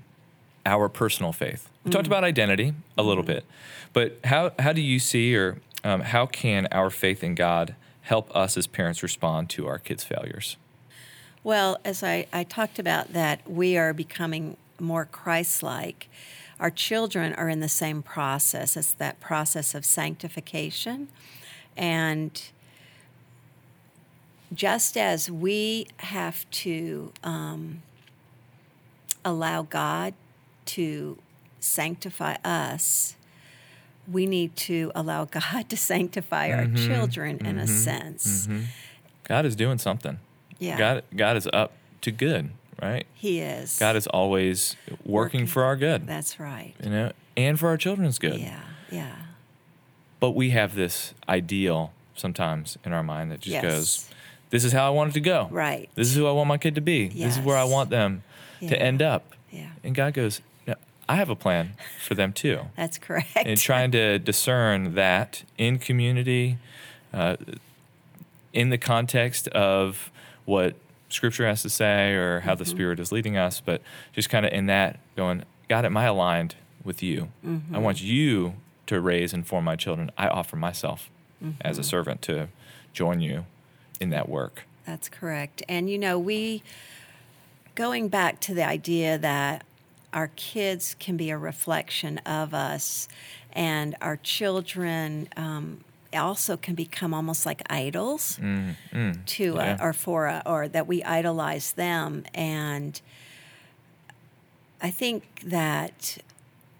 our 0.64 0.88
personal 0.88 1.32
faith. 1.32 1.68
We 1.84 1.88
Mm. 1.88 1.92
talked 1.92 2.06
about 2.06 2.22
identity 2.22 2.74
a 2.96 3.02
little 3.02 3.24
bit, 3.24 3.44
but 3.92 4.18
how 4.24 4.52
how 4.60 4.72
do 4.72 4.80
you 4.80 4.98
see 5.00 5.34
or 5.36 5.58
um, 5.82 6.02
how 6.02 6.26
can 6.26 6.68
our 6.70 6.90
faith 6.90 7.24
in 7.24 7.34
God 7.34 7.74
help 8.02 8.30
us 8.36 8.56
as 8.56 8.66
parents 8.68 9.02
respond 9.02 9.50
to 9.50 9.66
our 9.66 9.78
kids' 9.78 10.04
failures? 10.04 10.56
Well, 11.44 11.78
as 11.84 12.02
I, 12.02 12.26
I 12.32 12.44
talked 12.44 12.78
about 12.78 13.12
that, 13.12 13.50
we 13.50 13.76
are 13.76 13.92
becoming 13.92 14.56
more 14.78 15.04
Christ 15.06 15.62
like. 15.62 16.08
Our 16.60 16.70
children 16.70 17.32
are 17.34 17.48
in 17.48 17.60
the 17.60 17.68
same 17.68 18.02
process. 18.02 18.76
It's 18.76 18.92
that 18.94 19.18
process 19.18 19.74
of 19.74 19.84
sanctification. 19.84 21.08
And 21.76 22.40
just 24.54 24.96
as 24.96 25.30
we 25.30 25.88
have 25.98 26.48
to 26.50 27.12
um, 27.24 27.82
allow 29.24 29.62
God 29.62 30.14
to 30.66 31.18
sanctify 31.58 32.36
us, 32.44 33.16
we 34.10 34.26
need 34.26 34.54
to 34.56 34.92
allow 34.94 35.24
God 35.50 35.68
to 35.70 35.76
sanctify 35.76 36.50
our 36.50 36.66
mm-hmm. 36.66 36.86
children 36.86 37.44
in 37.44 37.58
a 37.58 37.62
mm-hmm. 37.62 37.66
sense. 37.66 38.46
Mm-hmm. 38.46 38.64
God 39.24 39.46
is 39.46 39.56
doing 39.56 39.78
something. 39.78 40.18
Yeah. 40.62 40.78
God, 40.78 41.04
God 41.16 41.36
is 41.36 41.48
up 41.52 41.72
to 42.02 42.10
good, 42.10 42.50
right? 42.80 43.06
He 43.14 43.40
is. 43.40 43.78
God 43.78 43.96
is 43.96 44.06
always 44.06 44.76
working, 44.88 45.12
Working. 45.12 45.46
for 45.46 45.64
our 45.64 45.76
good, 45.76 46.06
That's 46.06 46.38
right. 46.38 46.74
you 46.82 46.90
know, 46.90 47.12
and 47.36 47.58
for 47.58 47.68
our 47.68 47.76
children's 47.76 48.18
good. 48.18 48.38
Yeah, 48.40 48.60
yeah. 48.90 49.14
But 50.20 50.30
we 50.32 50.50
have 50.50 50.74
this 50.74 51.14
ideal 51.28 51.92
sometimes 52.14 52.78
in 52.84 52.92
our 52.92 53.02
mind 53.02 53.32
that 53.32 53.40
just 53.40 53.52
Yes. 53.54 53.62
goes, 53.62 54.10
"This 54.50 54.64
is 54.64 54.72
how 54.72 54.86
I 54.86 54.90
want 54.90 55.10
it 55.10 55.14
to 55.14 55.20
go. 55.20 55.48
Right. 55.50 55.88
This 55.96 56.08
is 56.08 56.14
who 56.14 56.26
I 56.28 56.32
want 56.32 56.46
my 56.48 56.58
kid 56.58 56.74
to 56.76 56.80
be. 56.80 57.08
This 57.08 57.36
is 57.38 57.44
where 57.44 57.56
I 57.56 57.64
want 57.64 57.90
them 57.90 58.22
Yeah. 58.60 58.68
to 58.70 58.80
end 58.82 59.02
up." 59.02 59.34
Yeah. 59.50 59.70
And 59.82 59.94
God 59.94 60.14
goes, 60.14 60.40
no, 60.66 60.74
"I 61.08 61.16
have 61.16 61.28
a 61.30 61.34
plan 61.34 61.74
for 62.06 62.14
them 62.14 62.32
too." 62.32 62.66
That's 62.76 62.98
correct. 62.98 63.30
and 63.36 63.58
trying 63.58 63.90
to 63.92 64.18
discern 64.20 64.94
that 64.94 65.42
in 65.58 65.78
community, 65.78 66.58
uh, 67.12 67.36
in 68.52 68.68
the 68.70 68.78
context 68.78 69.48
of 69.48 70.10
what 70.44 70.74
Scripture 71.08 71.46
has 71.46 71.62
to 71.62 71.68
say 71.70 72.12
or 72.14 72.40
how 72.40 72.52
Mm-hmm. 72.52 72.58
the 72.58 72.64
Spirit 72.64 73.00
is 73.00 73.12
leading 73.12 73.36
us, 73.36 73.60
but 73.60 73.82
just 74.12 74.30
kind 74.30 74.46
of 74.46 74.52
in 74.52 74.66
that 74.66 74.98
going, 75.16 75.44
God, 75.68 75.84
am 75.84 75.96
I 75.96 76.04
aligned 76.04 76.54
with 76.84 77.02
you? 77.02 77.28
Mm-hmm. 77.46 77.74
I 77.74 77.78
want 77.78 78.02
you 78.02 78.54
to 78.86 79.00
raise 79.00 79.32
and 79.32 79.46
form 79.46 79.64
my 79.64 79.76
children. 79.76 80.10
I 80.18 80.28
offer 80.28 80.56
myself 80.56 81.08
as 81.60 81.72
Mm-hmm. 81.76 81.80
a 81.80 81.84
servant 81.84 82.22
to 82.22 82.48
join 82.92 83.20
you 83.20 83.46
in 84.00 84.10
that 84.10 84.28
work. 84.28 84.64
That's 84.86 85.08
correct. 85.08 85.62
And 85.68 85.90
you 85.90 85.98
know, 85.98 86.18
we 86.18 86.62
going 87.74 88.08
back 88.08 88.38
to 88.40 88.54
the 88.54 88.66
idea 88.66 89.18
that 89.18 89.64
our 90.12 90.28
kids 90.36 90.94
can 91.00 91.16
be 91.16 91.30
a 91.30 91.38
reflection 91.38 92.18
of 92.18 92.52
us, 92.54 93.08
and 93.52 93.96
our 94.02 94.16
children 94.18 95.28
um, 95.36 95.80
also 96.18 96.56
can 96.56 96.74
become 96.74 97.14
almost 97.14 97.46
like 97.46 97.62
idols 97.70 98.38
to 99.26 99.54
yeah. 99.54 99.76
uh, 99.80 99.84
or 99.84 99.92
for 99.92 100.28
uh, 100.28 100.42
or 100.46 100.68
that 100.68 100.86
we 100.86 101.02
idolize 101.02 101.72
them. 101.72 102.24
And 102.34 103.00
I 104.80 104.90
think 104.90 105.42
that 105.44 106.18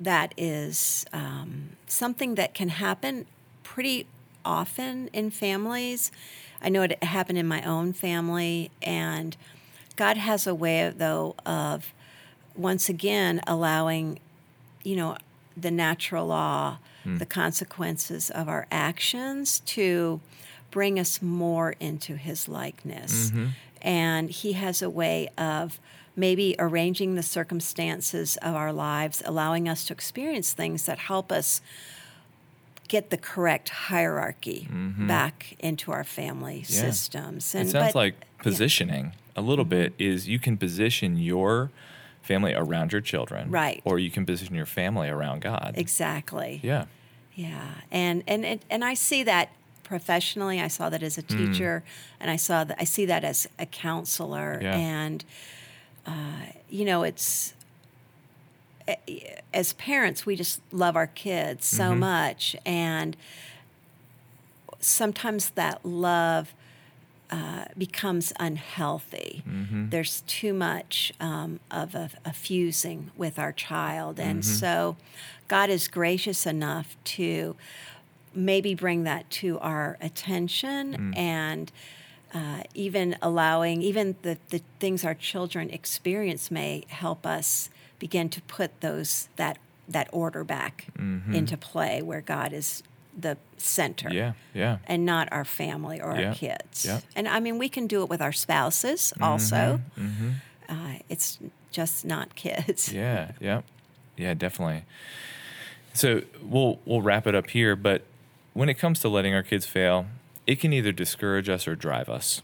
that 0.01 0.35
is 0.37 1.07
um, 1.13 1.71
something 1.87 2.35
that 2.35 2.55
can 2.55 2.69
happen 2.69 3.27
pretty 3.63 4.07
often 4.45 5.09
in 5.13 5.31
families. 5.31 6.11
I 6.61 6.69
know 6.69 6.83
it 6.83 7.03
happened 7.03 7.39
in 7.39 7.47
my 7.47 7.63
own 7.63 7.93
family, 7.93 8.71
and 8.83 9.37
God 9.97 10.17
has 10.17 10.47
a 10.47 10.55
way, 10.55 10.93
though, 10.95 11.35
of 11.47 11.93
once 12.57 12.89
again 12.89 13.41
allowing, 13.47 14.19
you 14.83 14.97
know, 14.97 15.17
the 15.57 15.71
natural 15.71 16.27
law, 16.27 16.79
hmm. 17.05 17.19
the 17.19 17.27
consequences 17.27 18.31
of 18.31 18.49
our 18.49 18.67
actions 18.71 19.61
to 19.61 20.21
bring 20.71 20.99
us 20.99 21.21
more 21.21 21.75
into 21.81 22.17
His 22.17 22.49
likeness. 22.49 23.31
Mm-hmm. 23.31 23.47
And 23.83 24.31
He 24.31 24.53
has 24.53 24.83
a 24.83 24.91
way 24.91 25.29
of 25.37 25.79
maybe 26.15 26.55
arranging 26.59 27.15
the 27.15 27.23
circumstances 27.23 28.37
of 28.39 28.55
our 28.55 28.73
lives, 28.73 29.23
allowing 29.25 29.69
us 29.69 29.85
to 29.87 29.93
experience 29.93 30.53
things 30.53 30.85
that 30.87 30.99
help 30.99 31.33
us 31.33 31.61
get 32.89 33.09
the 33.11 33.17
correct 33.17 33.71
hierarchy 33.71 34.69
mm-hmm. 34.71 35.07
back 35.07 35.57
into 35.59 35.91
our 35.91 36.05
family 36.05 36.59
Yeah. 36.59 36.81
systems. 36.81 37.55
it 37.55 37.69
sounds 37.71 37.73
but- 37.73 37.95
like 37.95 38.15
positioning 38.39 39.13
a 39.35 39.41
little 39.41 39.65
bit 39.65 39.93
Mm-hmm. 39.93 40.13
is 40.15 40.29
you 40.29 40.39
can 40.39 40.57
position 40.59 41.17
your 41.17 41.71
family 42.23 42.55
around 42.55 42.93
your 42.93 43.01
children. 43.01 43.51
Right. 43.51 43.83
Or 43.85 43.99
you 43.99 44.11
can 44.11 44.25
position 44.25 44.55
your 44.55 44.67
family 44.67 45.09
around 45.09 45.43
God. 45.43 45.75
exactly. 45.77 46.61
Yeah. 46.63 46.87
Yeah, 47.35 47.75
and 47.91 48.23
and 48.29 48.45
and, 48.45 48.61
and 48.69 48.85
I 48.85 48.93
see 48.95 49.23
that 49.23 49.49
professionally. 49.85 50.61
I 50.61 50.69
saw 50.69 50.91
that 50.91 51.03
as 51.03 51.17
a 51.17 51.23
Mm. 51.23 51.29
teacher, 51.53 51.83
and 52.21 52.31
I 52.31 52.37
saw 52.37 52.63
that 52.65 52.77
I 52.79 52.85
see 52.85 53.07
that 53.07 53.25
as 53.25 53.49
a 53.59 53.65
counselor. 53.67 54.59
Yeah. 54.63 54.77
And 54.77 55.25
uh, 56.07 56.13
you 56.69 56.85
know, 56.85 57.05
it's 57.05 57.55
eh, 58.87 58.97
as 59.55 59.73
parents, 59.75 60.27
we 60.27 60.37
just 60.37 60.61
love 60.73 60.95
our 60.95 61.07
kids 61.07 61.65
so 61.67 61.85
Mm-hmm. 61.85 62.01
much, 62.01 62.55
and 62.67 63.17
sometimes 64.81 65.51
that 65.51 65.85
love. 65.85 66.53
Uh, 67.33 67.65
becomes 67.79 68.31
unhealthy. 68.39 69.43
Mm-hmm. 69.49 69.89
There's 69.89 70.21
too 70.27 70.53
much 70.53 71.15
um, 71.19 71.61
of 71.71 71.95
a, 71.95 72.11
a 72.27 72.33
fusing 72.35 73.11
with 73.17 73.39
our 73.39 73.53
child. 73.53 74.21
And 74.21 74.45
so 74.45 74.97
God 75.49 75.71
is 75.71 75.89
gracious 75.89 76.45
enough 76.45 76.95
to 77.05 77.57
maybe 78.35 78.75
bring 78.75 79.05
that 79.05 79.31
to 79.41 79.59
our 79.61 79.97
attention 80.03 81.15
and 81.17 81.73
uh, 82.35 82.65
even 82.75 83.17
allowing, 83.23 83.81
even 83.81 84.17
the, 84.21 84.37
the 84.51 84.61
things 84.79 85.03
our 85.03 85.15
children 85.15 85.71
experience 85.71 86.51
may 86.51 86.85
help 86.89 87.25
us 87.25 87.71
begin 87.99 88.29
to 88.29 88.43
put 88.43 88.83
those, 88.83 89.31
that, 89.37 89.57
that 89.89 90.09
order 90.13 90.45
back 90.45 90.89
into 91.35 91.57
play 91.57 92.03
where 92.03 92.21
God 92.21 92.53
is 92.53 92.83
the 93.19 93.37
center 93.59 94.11
Yeah. 94.11 94.33
Yeah. 94.55 94.79
and 94.87 95.05
not 95.05 95.29
our 95.33 95.45
family 95.45 96.01
or 96.01 96.17
Yeah, 96.19 96.29
our 96.29 96.35
kids. 96.35 96.85
yeah. 96.87 97.01
And 97.15 97.29
I 97.29 97.41
mean, 97.41 97.59
we 97.59 97.69
can 97.69 97.87
do 97.87 98.03
it 98.03 98.09
with 98.09 98.23
our 98.23 98.33
spouses 98.33 99.13
also. 99.21 99.81
Uh, 100.69 100.95
it's 101.09 101.39
just 101.71 102.05
not 102.05 102.35
kids. 102.35 102.93
Yeah, 102.93 103.33
yeah, 103.41 103.63
yeah, 104.17 104.35
definitely. 104.35 104.85
So 105.95 106.23
we'll 106.43 106.79
we'll 106.87 107.03
wrap 107.03 107.27
it 107.27 107.35
up 107.35 107.51
here. 107.51 107.77
But 107.77 108.03
when 108.55 108.69
it 108.69 108.75
comes 108.75 109.01
to 109.01 109.09
letting 109.09 109.35
our 109.35 109.43
kids 109.43 109.67
fail, 109.67 110.07
it 110.47 110.59
can 110.61 110.73
either 110.73 110.93
discourage 110.93 111.49
us 111.49 111.69
or 111.69 111.77
drive 111.77 112.09
us. 112.09 112.43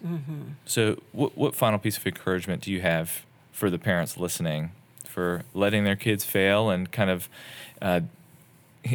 So, 0.66 1.00
what 1.12 1.36
what 1.36 1.54
final 1.54 1.78
piece 1.78 1.96
of 1.96 2.06
encouragement 2.06 2.62
do 2.62 2.70
you 2.72 2.80
have 2.82 3.24
for 3.52 3.70
the 3.70 3.78
parents 3.78 4.16
listening 4.18 4.70
for 5.06 5.42
letting 5.54 5.84
their 5.84 5.96
kids 5.96 6.24
fail 6.24 6.68
and 6.70 6.92
kind 6.92 7.10
of 7.10 7.28
uh, 7.80 8.00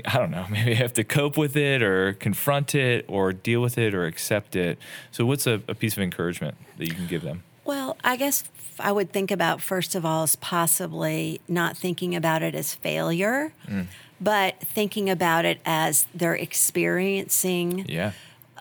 I 0.05 0.17
don't 0.17 0.31
know, 0.31 0.45
maybe 0.49 0.71
I 0.71 0.75
have 0.75 0.93
to 0.93 1.03
cope 1.03 1.37
with 1.37 1.55
it 1.55 1.81
or 1.81 2.13
confront 2.13 2.75
it 2.75 3.05
or 3.07 3.33
deal 3.33 3.61
with 3.61 3.77
it 3.77 3.93
or 3.93 4.05
accept 4.05 4.55
it. 4.55 4.77
So, 5.11 5.25
what's 5.25 5.45
a, 5.47 5.61
a 5.67 5.75
piece 5.75 5.93
of 5.97 6.03
encouragement 6.03 6.55
that 6.77 6.87
you 6.87 6.93
can 6.93 7.07
give 7.07 7.21
them? 7.21 7.43
Well, 7.65 7.95
I 8.03 8.15
guess 8.17 8.43
I 8.79 8.91
would 8.91 9.11
think 9.11 9.31
about 9.31 9.61
first 9.61 9.95
of 9.95 10.05
all 10.05 10.23
is 10.25 10.35
possibly 10.35 11.39
not 11.47 11.77
thinking 11.77 12.15
about 12.15 12.41
it 12.43 12.55
as 12.55 12.73
failure, 12.75 13.53
Mm. 13.69 13.85
but 14.19 14.59
thinking 14.59 15.09
about 15.09 15.45
it 15.45 15.59
as 15.65 16.05
they're 16.13 16.35
experiencing 16.35 17.85
Yeah, 17.87 18.11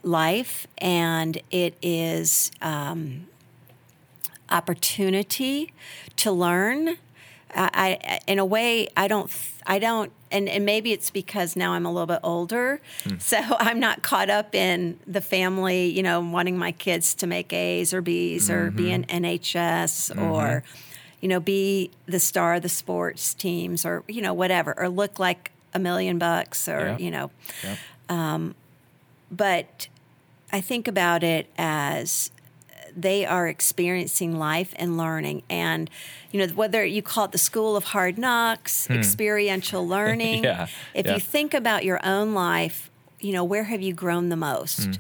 life 0.03 0.67
and 0.79 1.41
it 1.51 1.77
is 1.83 2.51
um, 2.61 3.27
opportunity 4.51 5.73
to 6.17 6.31
learn 6.31 6.97
I, 7.55 7.99
I 8.05 8.21
in 8.27 8.39
a 8.39 8.45
way 8.45 8.89
i 8.97 9.09
don't 9.09 9.31
i 9.67 9.79
don't 9.79 10.13
and, 10.33 10.49
and 10.49 10.65
maybe 10.65 10.93
it's 10.93 11.11
because 11.11 11.55
now 11.57 11.73
i'm 11.73 11.87
a 11.87 11.93
little 11.93 12.07
bit 12.07 12.21
older. 12.23 12.81
Hmm. 13.05 13.19
So 13.19 13.39
i'm 13.59 13.79
not 13.79 14.03
caught 14.03 14.31
up 14.31 14.55
in 14.55 14.99
the 15.07 15.21
family 15.21 15.87
you 15.87 16.03
know 16.03 16.21
wanting 16.21 16.59
my 16.59 16.73
kids 16.73 17.15
to 17.15 17.27
make 17.27 17.53
a's 17.53 17.95
or 17.95 18.01
b's 18.01 18.51
or 18.51 18.71
be 18.71 18.85
mm-hmm. 18.85 19.11
in 19.11 19.23
nhs 19.23 20.11
mm-hmm. 20.11 20.23
or 20.23 20.65
you 21.21 21.29
know 21.29 21.41
be 21.41 21.91
the 22.07 22.19
star 22.19 22.55
of 22.55 22.63
the 22.63 22.69
sports 22.69 23.35
teams 23.35 23.85
or 23.85 24.03
you 24.09 24.21
know 24.21 24.33
whatever 24.35 24.75
or 24.79 24.89
look 24.89 25.19
like 25.19 25.53
a 25.75 25.79
million 25.79 26.19
bucks 26.19 26.69
or 26.69 26.81
Yeah. 26.81 26.99
you 26.99 27.11
know. 27.11 27.31
Yep. 27.63 27.79
Um, 28.09 28.55
but 29.31 29.89
I 30.53 30.61
think 30.61 30.87
about 30.87 31.23
it 31.23 31.47
as 31.57 32.31
they 32.97 33.25
are 33.27 33.47
experiencing 33.49 34.39
life 34.39 34.73
and 34.77 34.97
learning 34.97 35.43
and 35.49 35.89
you 36.31 36.39
know 36.47 36.53
whether 36.55 36.85
you 36.85 37.03
call 37.03 37.25
it 37.27 37.33
the 37.33 37.39
school 37.39 37.77
of 37.77 37.85
hard 37.85 38.19
knocks 38.19 38.89
experiential 38.91 39.87
learning 39.97 40.39
Hmm. 40.39 40.45
Yeah, 40.45 40.67
if 40.95 41.07
yeah. 41.07 41.15
you 41.15 41.21
think 41.21 41.55
about 41.55 41.85
your 41.85 42.01
own 42.05 42.35
life 42.35 42.91
you 43.21 43.33
know 43.33 43.45
where 43.45 43.65
have 43.65 43.83
you 43.83 43.95
grown 43.95 44.29
the 44.29 44.37
most 44.37 44.85
Hmm. 44.87 44.93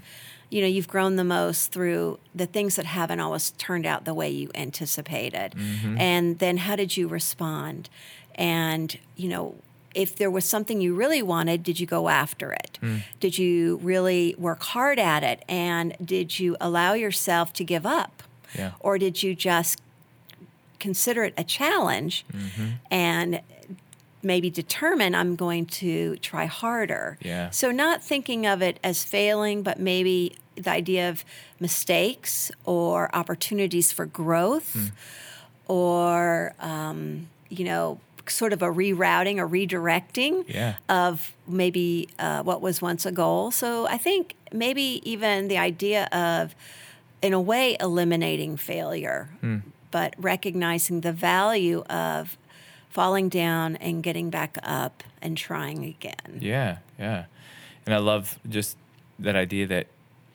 you 0.51 0.61
know 0.61 0.67
you've 0.69 0.89
grown 0.89 1.17
the 1.17 1.25
most 1.25 1.73
through 1.73 2.19
the 2.35 2.47
things 2.47 2.77
that 2.77 2.85
haven't 2.87 3.21
always 3.21 3.51
turned 3.53 3.87
out 3.87 4.05
the 4.05 4.15
way 4.15 4.31
you 4.31 4.51
anticipated 4.55 5.55
Mm-hmm. 5.57 5.99
and 5.99 6.39
then 6.39 6.57
how 6.59 6.77
did 6.77 6.97
you 6.97 7.09
respond 7.09 7.89
and 8.35 8.99
you 9.17 9.29
know 9.29 9.57
if 9.95 10.17
there 10.17 10.31
was 10.31 10.45
something 10.45 10.81
you 10.81 10.95
really 10.95 11.23
wanted 11.23 11.63
did 11.63 11.79
you 11.81 11.87
go 11.87 12.09
after 12.09 12.53
it 12.53 12.79
did 13.21 13.39
you 13.39 13.77
really 13.83 14.35
work 14.39 14.63
hard 14.63 14.99
at 14.99 15.23
it 15.23 15.45
and 15.49 15.95
did 16.05 16.39
you 16.39 16.57
allow 16.61 16.93
yourself 16.95 17.53
to 17.53 17.65
give 17.65 17.85
up 17.87 18.23
Yeah. 18.55 18.73
Or 18.81 18.99
did 18.99 19.23
you 19.23 19.35
just 19.35 19.81
consider 20.79 21.25
it 21.25 21.35
a 21.37 21.45
challenge 21.45 22.25
Mm-hmm. 22.33 22.69
and 22.91 23.41
maybe 24.25 24.51
determine 24.51 25.15
I'm 25.15 25.35
going 25.37 25.67
to 25.83 26.17
try 26.17 26.47
harder? 26.47 27.19
Yeah. 27.23 27.51
So, 27.51 27.71
not 27.73 28.03
thinking 28.05 28.47
of 28.47 28.63
it 28.63 28.79
as 28.85 29.05
failing, 29.05 29.63
but 29.63 29.79
maybe 29.81 30.37
the 30.55 30.71
idea 30.71 31.09
of 31.09 31.25
mistakes 31.59 32.51
or 32.65 33.15
opportunities 33.17 33.91
for 33.93 34.07
growth 34.07 34.73
Hmm. 34.75 34.87
or, 35.73 36.55
um, 36.61 37.29
you 37.49 37.65
know, 37.65 37.99
sort 38.27 38.53
of 38.53 38.63
a 38.63 38.69
rerouting 38.69 39.39
or 39.39 39.49
redirecting 39.49 40.45
Yeah. 40.49 40.75
of 40.89 41.35
maybe 41.47 42.09
uh, 42.19 42.43
what 42.43 42.61
was 42.61 42.81
once 42.83 43.05
a 43.07 43.13
goal. 43.13 43.51
So 43.51 43.87
I 43.87 43.99
think 43.99 44.35
maybe 44.53 45.01
even 45.05 45.49
the 45.49 45.59
idea 45.59 46.05
of, 46.13 46.55
in 47.21 47.33
a 47.33 47.41
way, 47.41 47.77
eliminating 47.81 48.57
failure, 48.57 49.29
Hmm. 49.41 49.59
but 49.91 50.15
recognizing 50.19 51.01
the 51.01 51.13
value 51.13 51.83
of 51.91 52.37
falling 52.89 53.29
down 53.29 53.77
and 53.77 54.03
getting 54.03 54.31
back 54.31 54.57
up 54.63 55.03
and 55.23 55.37
trying 55.37 55.85
again. 55.85 56.39
Yeah, 56.41 56.79
yeah. 56.99 57.25
And 57.87 57.95
I 57.95 57.99
love 57.99 58.39
just 58.49 58.77
that 59.19 59.35
idea 59.35 59.67
that 59.67 59.87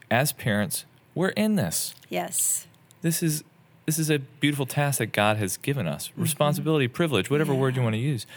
as 0.10 0.32
parents, 0.34 0.86
we're 1.14 1.30
in 1.30 1.56
this. 1.56 1.94
Yes. 2.10 2.68
This 3.02 3.22
is 3.22 3.44
this 3.88 3.98
is 3.98 4.12
a 4.12 4.20
beautiful 4.20 4.66
task 4.66 5.00
that 5.00 5.08
God 5.08 5.38
has 5.38 5.58
given 5.58 5.88
us. 5.88 6.10
Mm-hmm. 6.10 6.22
Responsibility, 6.22 6.88
privilege, 6.88 7.32
whatever 7.32 7.56
word 7.56 7.76
you 7.76 7.82
want 7.82 7.94
to 7.94 8.00
use. 8.00 8.28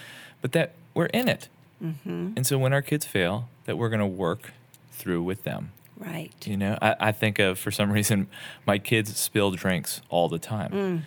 But 0.41 0.53
that 0.53 0.73
we're 0.95 1.07
in 1.07 1.29
it. 1.29 1.49
Mm-hmm. 1.83 2.35
And 2.37 2.47
so 2.47 2.57
when 2.57 2.73
our 2.73 2.81
kids 2.81 3.05
fail, 3.05 3.49
that 3.65 3.77
we're 3.77 3.89
going 3.89 4.01
to 4.01 4.07
work 4.07 4.53
through 4.93 5.23
with 5.23 5.43
them. 5.43 5.73
Right. 5.99 6.33
You 6.47 6.57
know, 6.57 6.79
I, 6.81 6.95
I 7.01 7.13
think 7.13 7.41
of 7.41 7.59
for 7.59 7.73
some 7.73 7.91
reason 8.01 8.29
my 8.65 8.79
kids 8.79 9.15
spill 9.17 9.51
drinks 9.51 10.01
all 10.09 10.29
the 10.29 10.39
time. 10.39 10.71
Mm. 10.71 11.03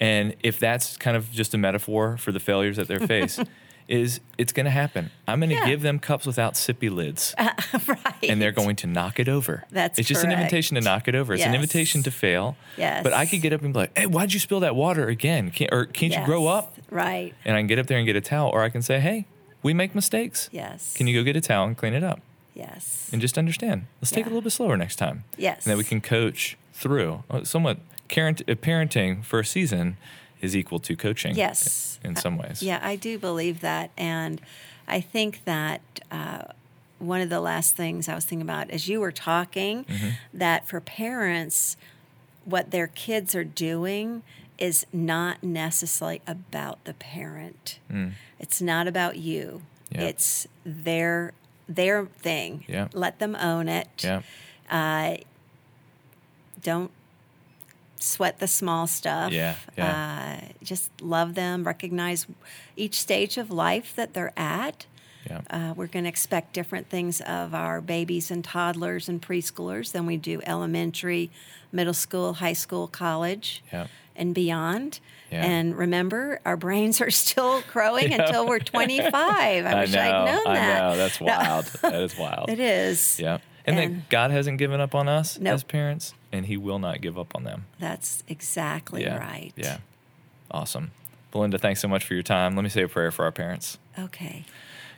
And 0.00 0.34
if 0.42 0.58
that's 0.58 0.96
kind 0.96 1.16
of 1.16 1.30
just 1.30 1.52
a 1.52 1.58
metaphor 1.58 2.16
for 2.16 2.32
the 2.32 2.40
failures 2.40 2.78
that 2.78 2.88
they 2.88 2.98
face, 3.06 3.38
is 3.88 4.20
it's 4.38 4.52
going 4.52 4.64
to 4.64 4.70
happen. 4.70 5.10
I'm 5.28 5.40
going 5.40 5.50
to 5.50 5.56
Yeah. 5.56 5.66
give 5.66 5.82
them 5.82 5.98
cups 5.98 6.26
without 6.26 6.54
sippy 6.54 6.90
lids, 6.90 7.34
right. 7.38 7.98
and 8.28 8.40
they're 8.40 8.52
going 8.52 8.76
to 8.76 8.86
knock 8.86 9.20
it 9.20 9.28
over. 9.28 9.64
That's 9.70 9.98
it's 9.98 10.08
just 10.08 10.24
an 10.24 10.32
invitation 10.32 10.74
to 10.76 10.80
knock 10.80 11.06
it 11.08 11.14
over. 11.14 11.34
It's 11.34 11.44
an 11.44 11.54
invitation 11.54 12.02
to 12.04 12.10
fail. 12.10 12.56
Yes. 12.76 13.02
But 13.02 13.12
I 13.12 13.26
could 13.26 13.42
get 13.42 13.52
up 13.52 13.62
and 13.62 13.72
be 13.74 13.78
like, 13.80 13.96
"Hey, 13.98 14.06
why'd 14.06 14.32
you 14.32 14.40
spill 14.40 14.60
that 14.60 14.74
water 14.74 15.08
again? 15.08 15.50
Can't, 15.50 15.72
or 15.72 15.84
can't 15.86 16.12
you 16.16 16.24
grow 16.24 16.46
up?" 16.46 16.76
Right. 16.90 17.34
And 17.44 17.54
I 17.56 17.60
can 17.60 17.66
get 17.66 17.78
up 17.78 17.86
there 17.86 17.98
and 17.98 18.06
get 18.06 18.16
a 18.16 18.20
towel, 18.20 18.50
or 18.50 18.62
I 18.62 18.68
can 18.70 18.80
say, 18.82 19.00
"Hey, 19.00 19.26
we 19.62 19.74
make 19.74 19.94
mistakes. 19.94 20.48
Yes. 20.52 20.94
Can 20.96 21.06
you 21.06 21.14
go 21.18 21.24
get 21.24 21.36
a 21.36 21.40
towel 21.40 21.66
and 21.66 21.76
clean 21.76 21.92
it 21.94 22.02
up?" 22.04 22.20
Yes. 22.54 23.08
and 23.12 23.20
just 23.20 23.36
understand. 23.36 23.86
Let's 24.00 24.10
take 24.12 24.20
it 24.26 24.26
a 24.26 24.30
little 24.30 24.40
bit 24.42 24.52
slower 24.52 24.76
next 24.76 24.96
time. 24.96 25.24
Yes. 25.36 25.64
And 25.64 25.70
then 25.72 25.76
we 25.78 25.82
can 25.84 26.00
coach 26.00 26.56
through. 26.72 27.24
Uh, 27.28 27.42
Somewhat 27.44 27.78
parent, 28.08 28.42
uh, 28.48 28.54
parenting 28.54 29.24
for 29.24 29.40
a 29.40 29.44
season 29.44 29.96
is 30.44 30.54
equal 30.54 30.78
to 30.80 30.94
coaching. 30.96 31.34
Yes. 31.34 31.98
In 32.04 32.14
some 32.16 32.36
ways. 32.38 32.62
Yeah, 32.62 32.78
I 32.82 32.96
do 32.96 33.18
believe 33.18 33.60
that. 33.60 33.90
And 33.96 34.40
I 34.86 35.00
think 35.00 35.44
that 35.44 35.80
uh, 36.12 36.42
one 36.98 37.20
of 37.20 37.30
the 37.30 37.40
last 37.40 37.74
things 37.76 38.08
I 38.08 38.14
was 38.14 38.24
thinking 38.24 38.42
about 38.42 38.70
as 38.70 38.88
you 38.88 39.00
were 39.00 39.12
talking, 39.12 39.84
Mm-hmm. 39.84 40.08
that 40.34 40.66
for 40.68 40.80
parents, 40.80 41.76
what 42.44 42.70
their 42.70 42.86
kids 42.88 43.34
are 43.34 43.44
doing 43.44 44.22
is 44.58 44.86
not 44.92 45.42
necessarily 45.42 46.20
about 46.26 46.84
the 46.84 46.94
parent. 46.94 47.78
It's 48.38 48.60
not 48.62 48.86
about 48.86 49.16
you. 49.16 49.62
Mm. 49.90 49.96
Yeah. 49.96 50.02
It's 50.08 50.46
their 50.64 51.32
their 51.68 52.04
thing. 52.06 52.64
Yeah. 52.68 52.88
Let 52.92 53.18
them 53.18 53.34
own 53.36 53.68
it. 53.68 53.88
Yeah. 54.04 54.20
Uh, 54.70 55.16
don't 56.62 56.90
sweat 57.98 58.38
the 58.38 58.48
small 58.48 58.86
stuff. 58.86 59.32
Yeah, 59.32 59.56
yeah. 59.76 60.40
Uh, 60.42 60.52
just 60.62 60.90
love 61.00 61.34
them, 61.34 61.64
recognize 61.64 62.26
each 62.76 63.00
stage 63.00 63.36
of 63.38 63.50
life 63.50 63.94
that 63.96 64.14
they're 64.14 64.32
at. 64.36 64.86
Yeah. 65.28 65.40
Uh, 65.48 65.72
we're 65.74 65.86
going 65.86 66.04
to 66.04 66.08
expect 66.10 66.52
different 66.52 66.90
things 66.90 67.22
of 67.22 67.54
our 67.54 67.80
babies 67.80 68.30
and 68.30 68.44
toddlers 68.44 69.08
and 69.08 69.22
preschoolers 69.22 69.92
than 69.92 70.04
we 70.04 70.18
do 70.18 70.42
elementary, 70.46 71.30
middle 71.72 71.94
school, 71.94 72.34
high 72.34 72.52
school, 72.52 72.86
college, 72.88 73.62
Yeah. 73.72 73.86
and 74.14 74.34
beyond. 74.34 75.00
Yeah. 75.32 75.46
And 75.46 75.76
remember, 75.78 76.40
our 76.44 76.58
brains 76.58 77.00
are 77.00 77.10
still 77.24 77.62
growing 77.72 78.12
until 78.12 78.46
we're 78.46 78.58
25. 78.58 79.12
I, 79.14 79.80
wish 79.80 79.92
know. 79.92 80.00
I'd 80.00 80.24
known 80.26 80.46
I 80.46 80.54
that. 80.56 80.82
know. 80.90 80.96
That's 80.98 81.20
wild. 81.20 81.64
that 81.80 81.94
is 81.94 82.18
wild. 82.18 82.50
It 82.54 82.60
is. 82.60 83.18
Yeah. 83.18 83.38
And, 83.66 83.78
And- 83.78 83.96
that 83.96 84.08
God 84.10 84.30
hasn't 84.30 84.58
given 84.58 84.80
up 84.80 84.94
on 84.94 85.08
us 85.08 85.38
as 85.38 85.62
parents, 85.64 86.14
and 86.32 86.46
He 86.46 86.56
will 86.56 86.78
not 86.78 87.00
give 87.00 87.18
up 87.18 87.34
on 87.34 87.44
them. 87.44 87.64
That's 87.78 88.22
exactly 88.28 89.02
Yeah. 89.02 89.18
right. 89.18 89.52
Yeah. 89.56 89.78
Awesome. 90.50 90.90
Belinda, 91.32 91.58
thanks 91.58 91.80
so 91.80 91.88
much 91.88 92.04
for 92.04 92.14
your 92.14 92.22
time. 92.22 92.54
Let 92.54 92.62
me 92.62 92.68
say 92.68 92.82
a 92.82 92.88
prayer 92.88 93.10
for 93.10 93.24
our 93.24 93.32
parents. 93.32 93.78
Okay. 93.98 94.44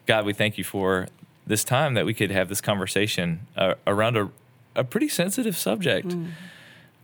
God, 0.07 0.27
we 0.27 0.33
thank 0.33 0.59
you 0.59 0.65
for 0.65 1.09
this 1.47 1.65
time 1.65 1.95
that 1.95 2.05
we 2.05 2.13
could 2.13 2.31
have 2.31 2.49
this 2.49 2.61
conversation 2.61 3.47
uh, 3.57 3.75
around 3.87 4.17
a, 4.17 4.31
a 4.75 4.85
pretty 4.85 5.09
sensitive 5.09 5.57
subject, 5.57 6.15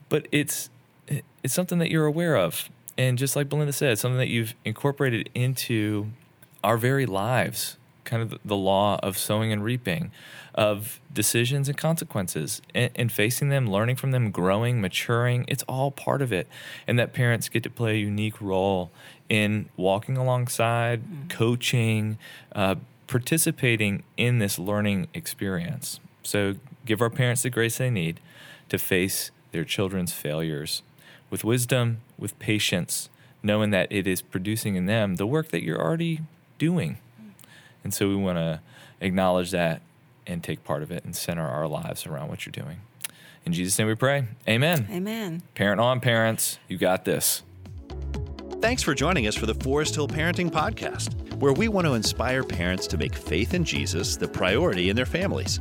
but 0.08 0.26
it's 0.32 0.68
it's 1.42 1.54
something 1.54 1.78
that 1.78 1.90
you're 1.90 2.06
aware 2.06 2.36
of, 2.36 2.68
and 2.98 3.18
just 3.18 3.34
like 3.36 3.48
Belinda 3.48 3.72
said, 3.72 3.98
something 3.98 4.18
that 4.18 4.28
you've 4.28 4.54
incorporated 4.64 5.28
into 5.34 6.08
our 6.62 6.76
very 6.76 7.06
lives, 7.06 7.76
kind 8.04 8.22
of 8.22 8.38
the, 8.44 8.56
law 8.56 8.98
of 9.02 9.16
sowing 9.16 9.52
and 9.52 9.64
reaping, 9.64 10.10
of 10.54 11.00
decisions 11.12 11.68
and 11.68 11.76
consequences, 11.76 12.62
and, 12.74 12.90
and 12.94 13.12
facing 13.12 13.48
them, 13.48 13.70
learning 13.70 13.96
from 13.96 14.10
them, 14.10 14.30
growing, 14.30 14.80
maturing. 14.80 15.44
It's 15.48 15.62
all 15.64 15.90
part 15.90 16.22
of 16.22 16.32
it, 16.32 16.46
and 16.86 16.98
that 16.98 17.12
parents 17.12 17.48
get 17.48 17.62
to 17.62 17.70
play 17.70 17.92
a 17.92 17.98
unique 17.98 18.40
role 18.40 18.90
in 19.28 19.68
walking 19.76 20.16
alongside, 20.16 21.02
coaching, 21.28 22.18
uh, 22.54 22.76
participating 23.06 24.02
in 24.16 24.38
this 24.38 24.58
learning 24.58 25.08
experience. 25.14 26.00
So 26.22 26.56
give 26.86 27.00
our 27.00 27.10
parents 27.10 27.42
the 27.42 27.50
grace 27.50 27.78
they 27.78 27.90
need 27.90 28.20
to 28.68 28.78
face 28.78 29.30
their 29.52 29.64
children's 29.64 30.12
failures 30.12 30.82
with 31.30 31.44
wisdom, 31.44 32.00
with 32.18 32.38
patience, 32.38 33.08
knowing 33.42 33.70
that 33.70 33.90
it 33.90 34.06
is 34.06 34.22
producing 34.22 34.76
in 34.76 34.86
them 34.86 35.16
the 35.16 35.26
work 35.26 35.48
that 35.48 35.62
you're 35.62 35.80
already 35.80 36.20
doing. 36.58 36.98
And 37.84 37.92
so 37.92 38.08
we 38.08 38.16
want 38.16 38.38
to 38.38 38.60
acknowledge 39.00 39.50
that 39.50 39.82
and 40.26 40.42
take 40.42 40.64
part 40.64 40.82
of 40.82 40.90
it 40.90 41.04
and 41.04 41.14
center 41.14 41.46
our 41.46 41.66
lives 41.66 42.06
around 42.06 42.28
what 42.28 42.46
you're 42.46 42.52
doing. 42.52 42.80
In 43.44 43.52
Jesus' 43.52 43.78
name 43.78 43.88
we 43.88 43.94
pray. 43.94 44.24
Amen. 44.48 44.86
Amen. 44.90 45.42
Parent 45.54 45.80
on, 45.80 46.00
parents. 46.00 46.58
You 46.68 46.78
got 46.78 47.04
this. 47.04 47.42
Thanks 48.60 48.82
for 48.82 48.94
joining 48.94 49.26
us 49.26 49.34
for 49.34 49.46
the 49.46 49.54
Forest 49.54 49.96
Hill 49.96 50.06
Parenting 50.06 50.48
Podcast, 50.48 51.34
where 51.40 51.52
we 51.52 51.66
want 51.66 51.84
to 51.86 51.94
inspire 51.94 52.44
parents 52.44 52.86
to 52.86 52.96
make 52.96 53.14
faith 53.16 53.54
in 53.54 53.64
Jesus 53.64 54.16
the 54.16 54.28
priority 54.28 54.88
in 54.88 54.94
their 54.94 55.06
families. 55.06 55.58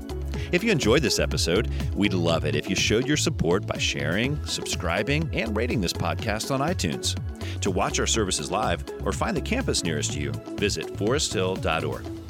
If 0.52 0.64
you 0.64 0.72
enjoyed 0.72 1.02
this 1.02 1.18
episode, 1.18 1.72
we'd 1.96 2.14
love 2.14 2.46
it 2.46 2.56
if 2.56 2.70
you 2.70 2.76
showed 2.76 3.08
your 3.08 3.18
support 3.18 3.66
by 3.66 3.80
sharing, 3.80 4.44
subscribing, 4.46 5.30
and 5.34 5.56
rating 5.58 5.82
this 5.82 5.94
podcast 5.94 6.52
on 6.52 6.60
iTunes. 6.60 7.18
To 7.62 7.72
watch 7.72 8.00
our 8.00 8.08
services 8.08 8.50
live 8.50 8.84
or 9.04 9.12
find 9.12 9.36
the 9.36 9.42
campus 9.42 9.84
nearest 9.84 10.16
you, 10.16 10.32
visit 10.58 10.88
foresthill.org. 10.94 12.21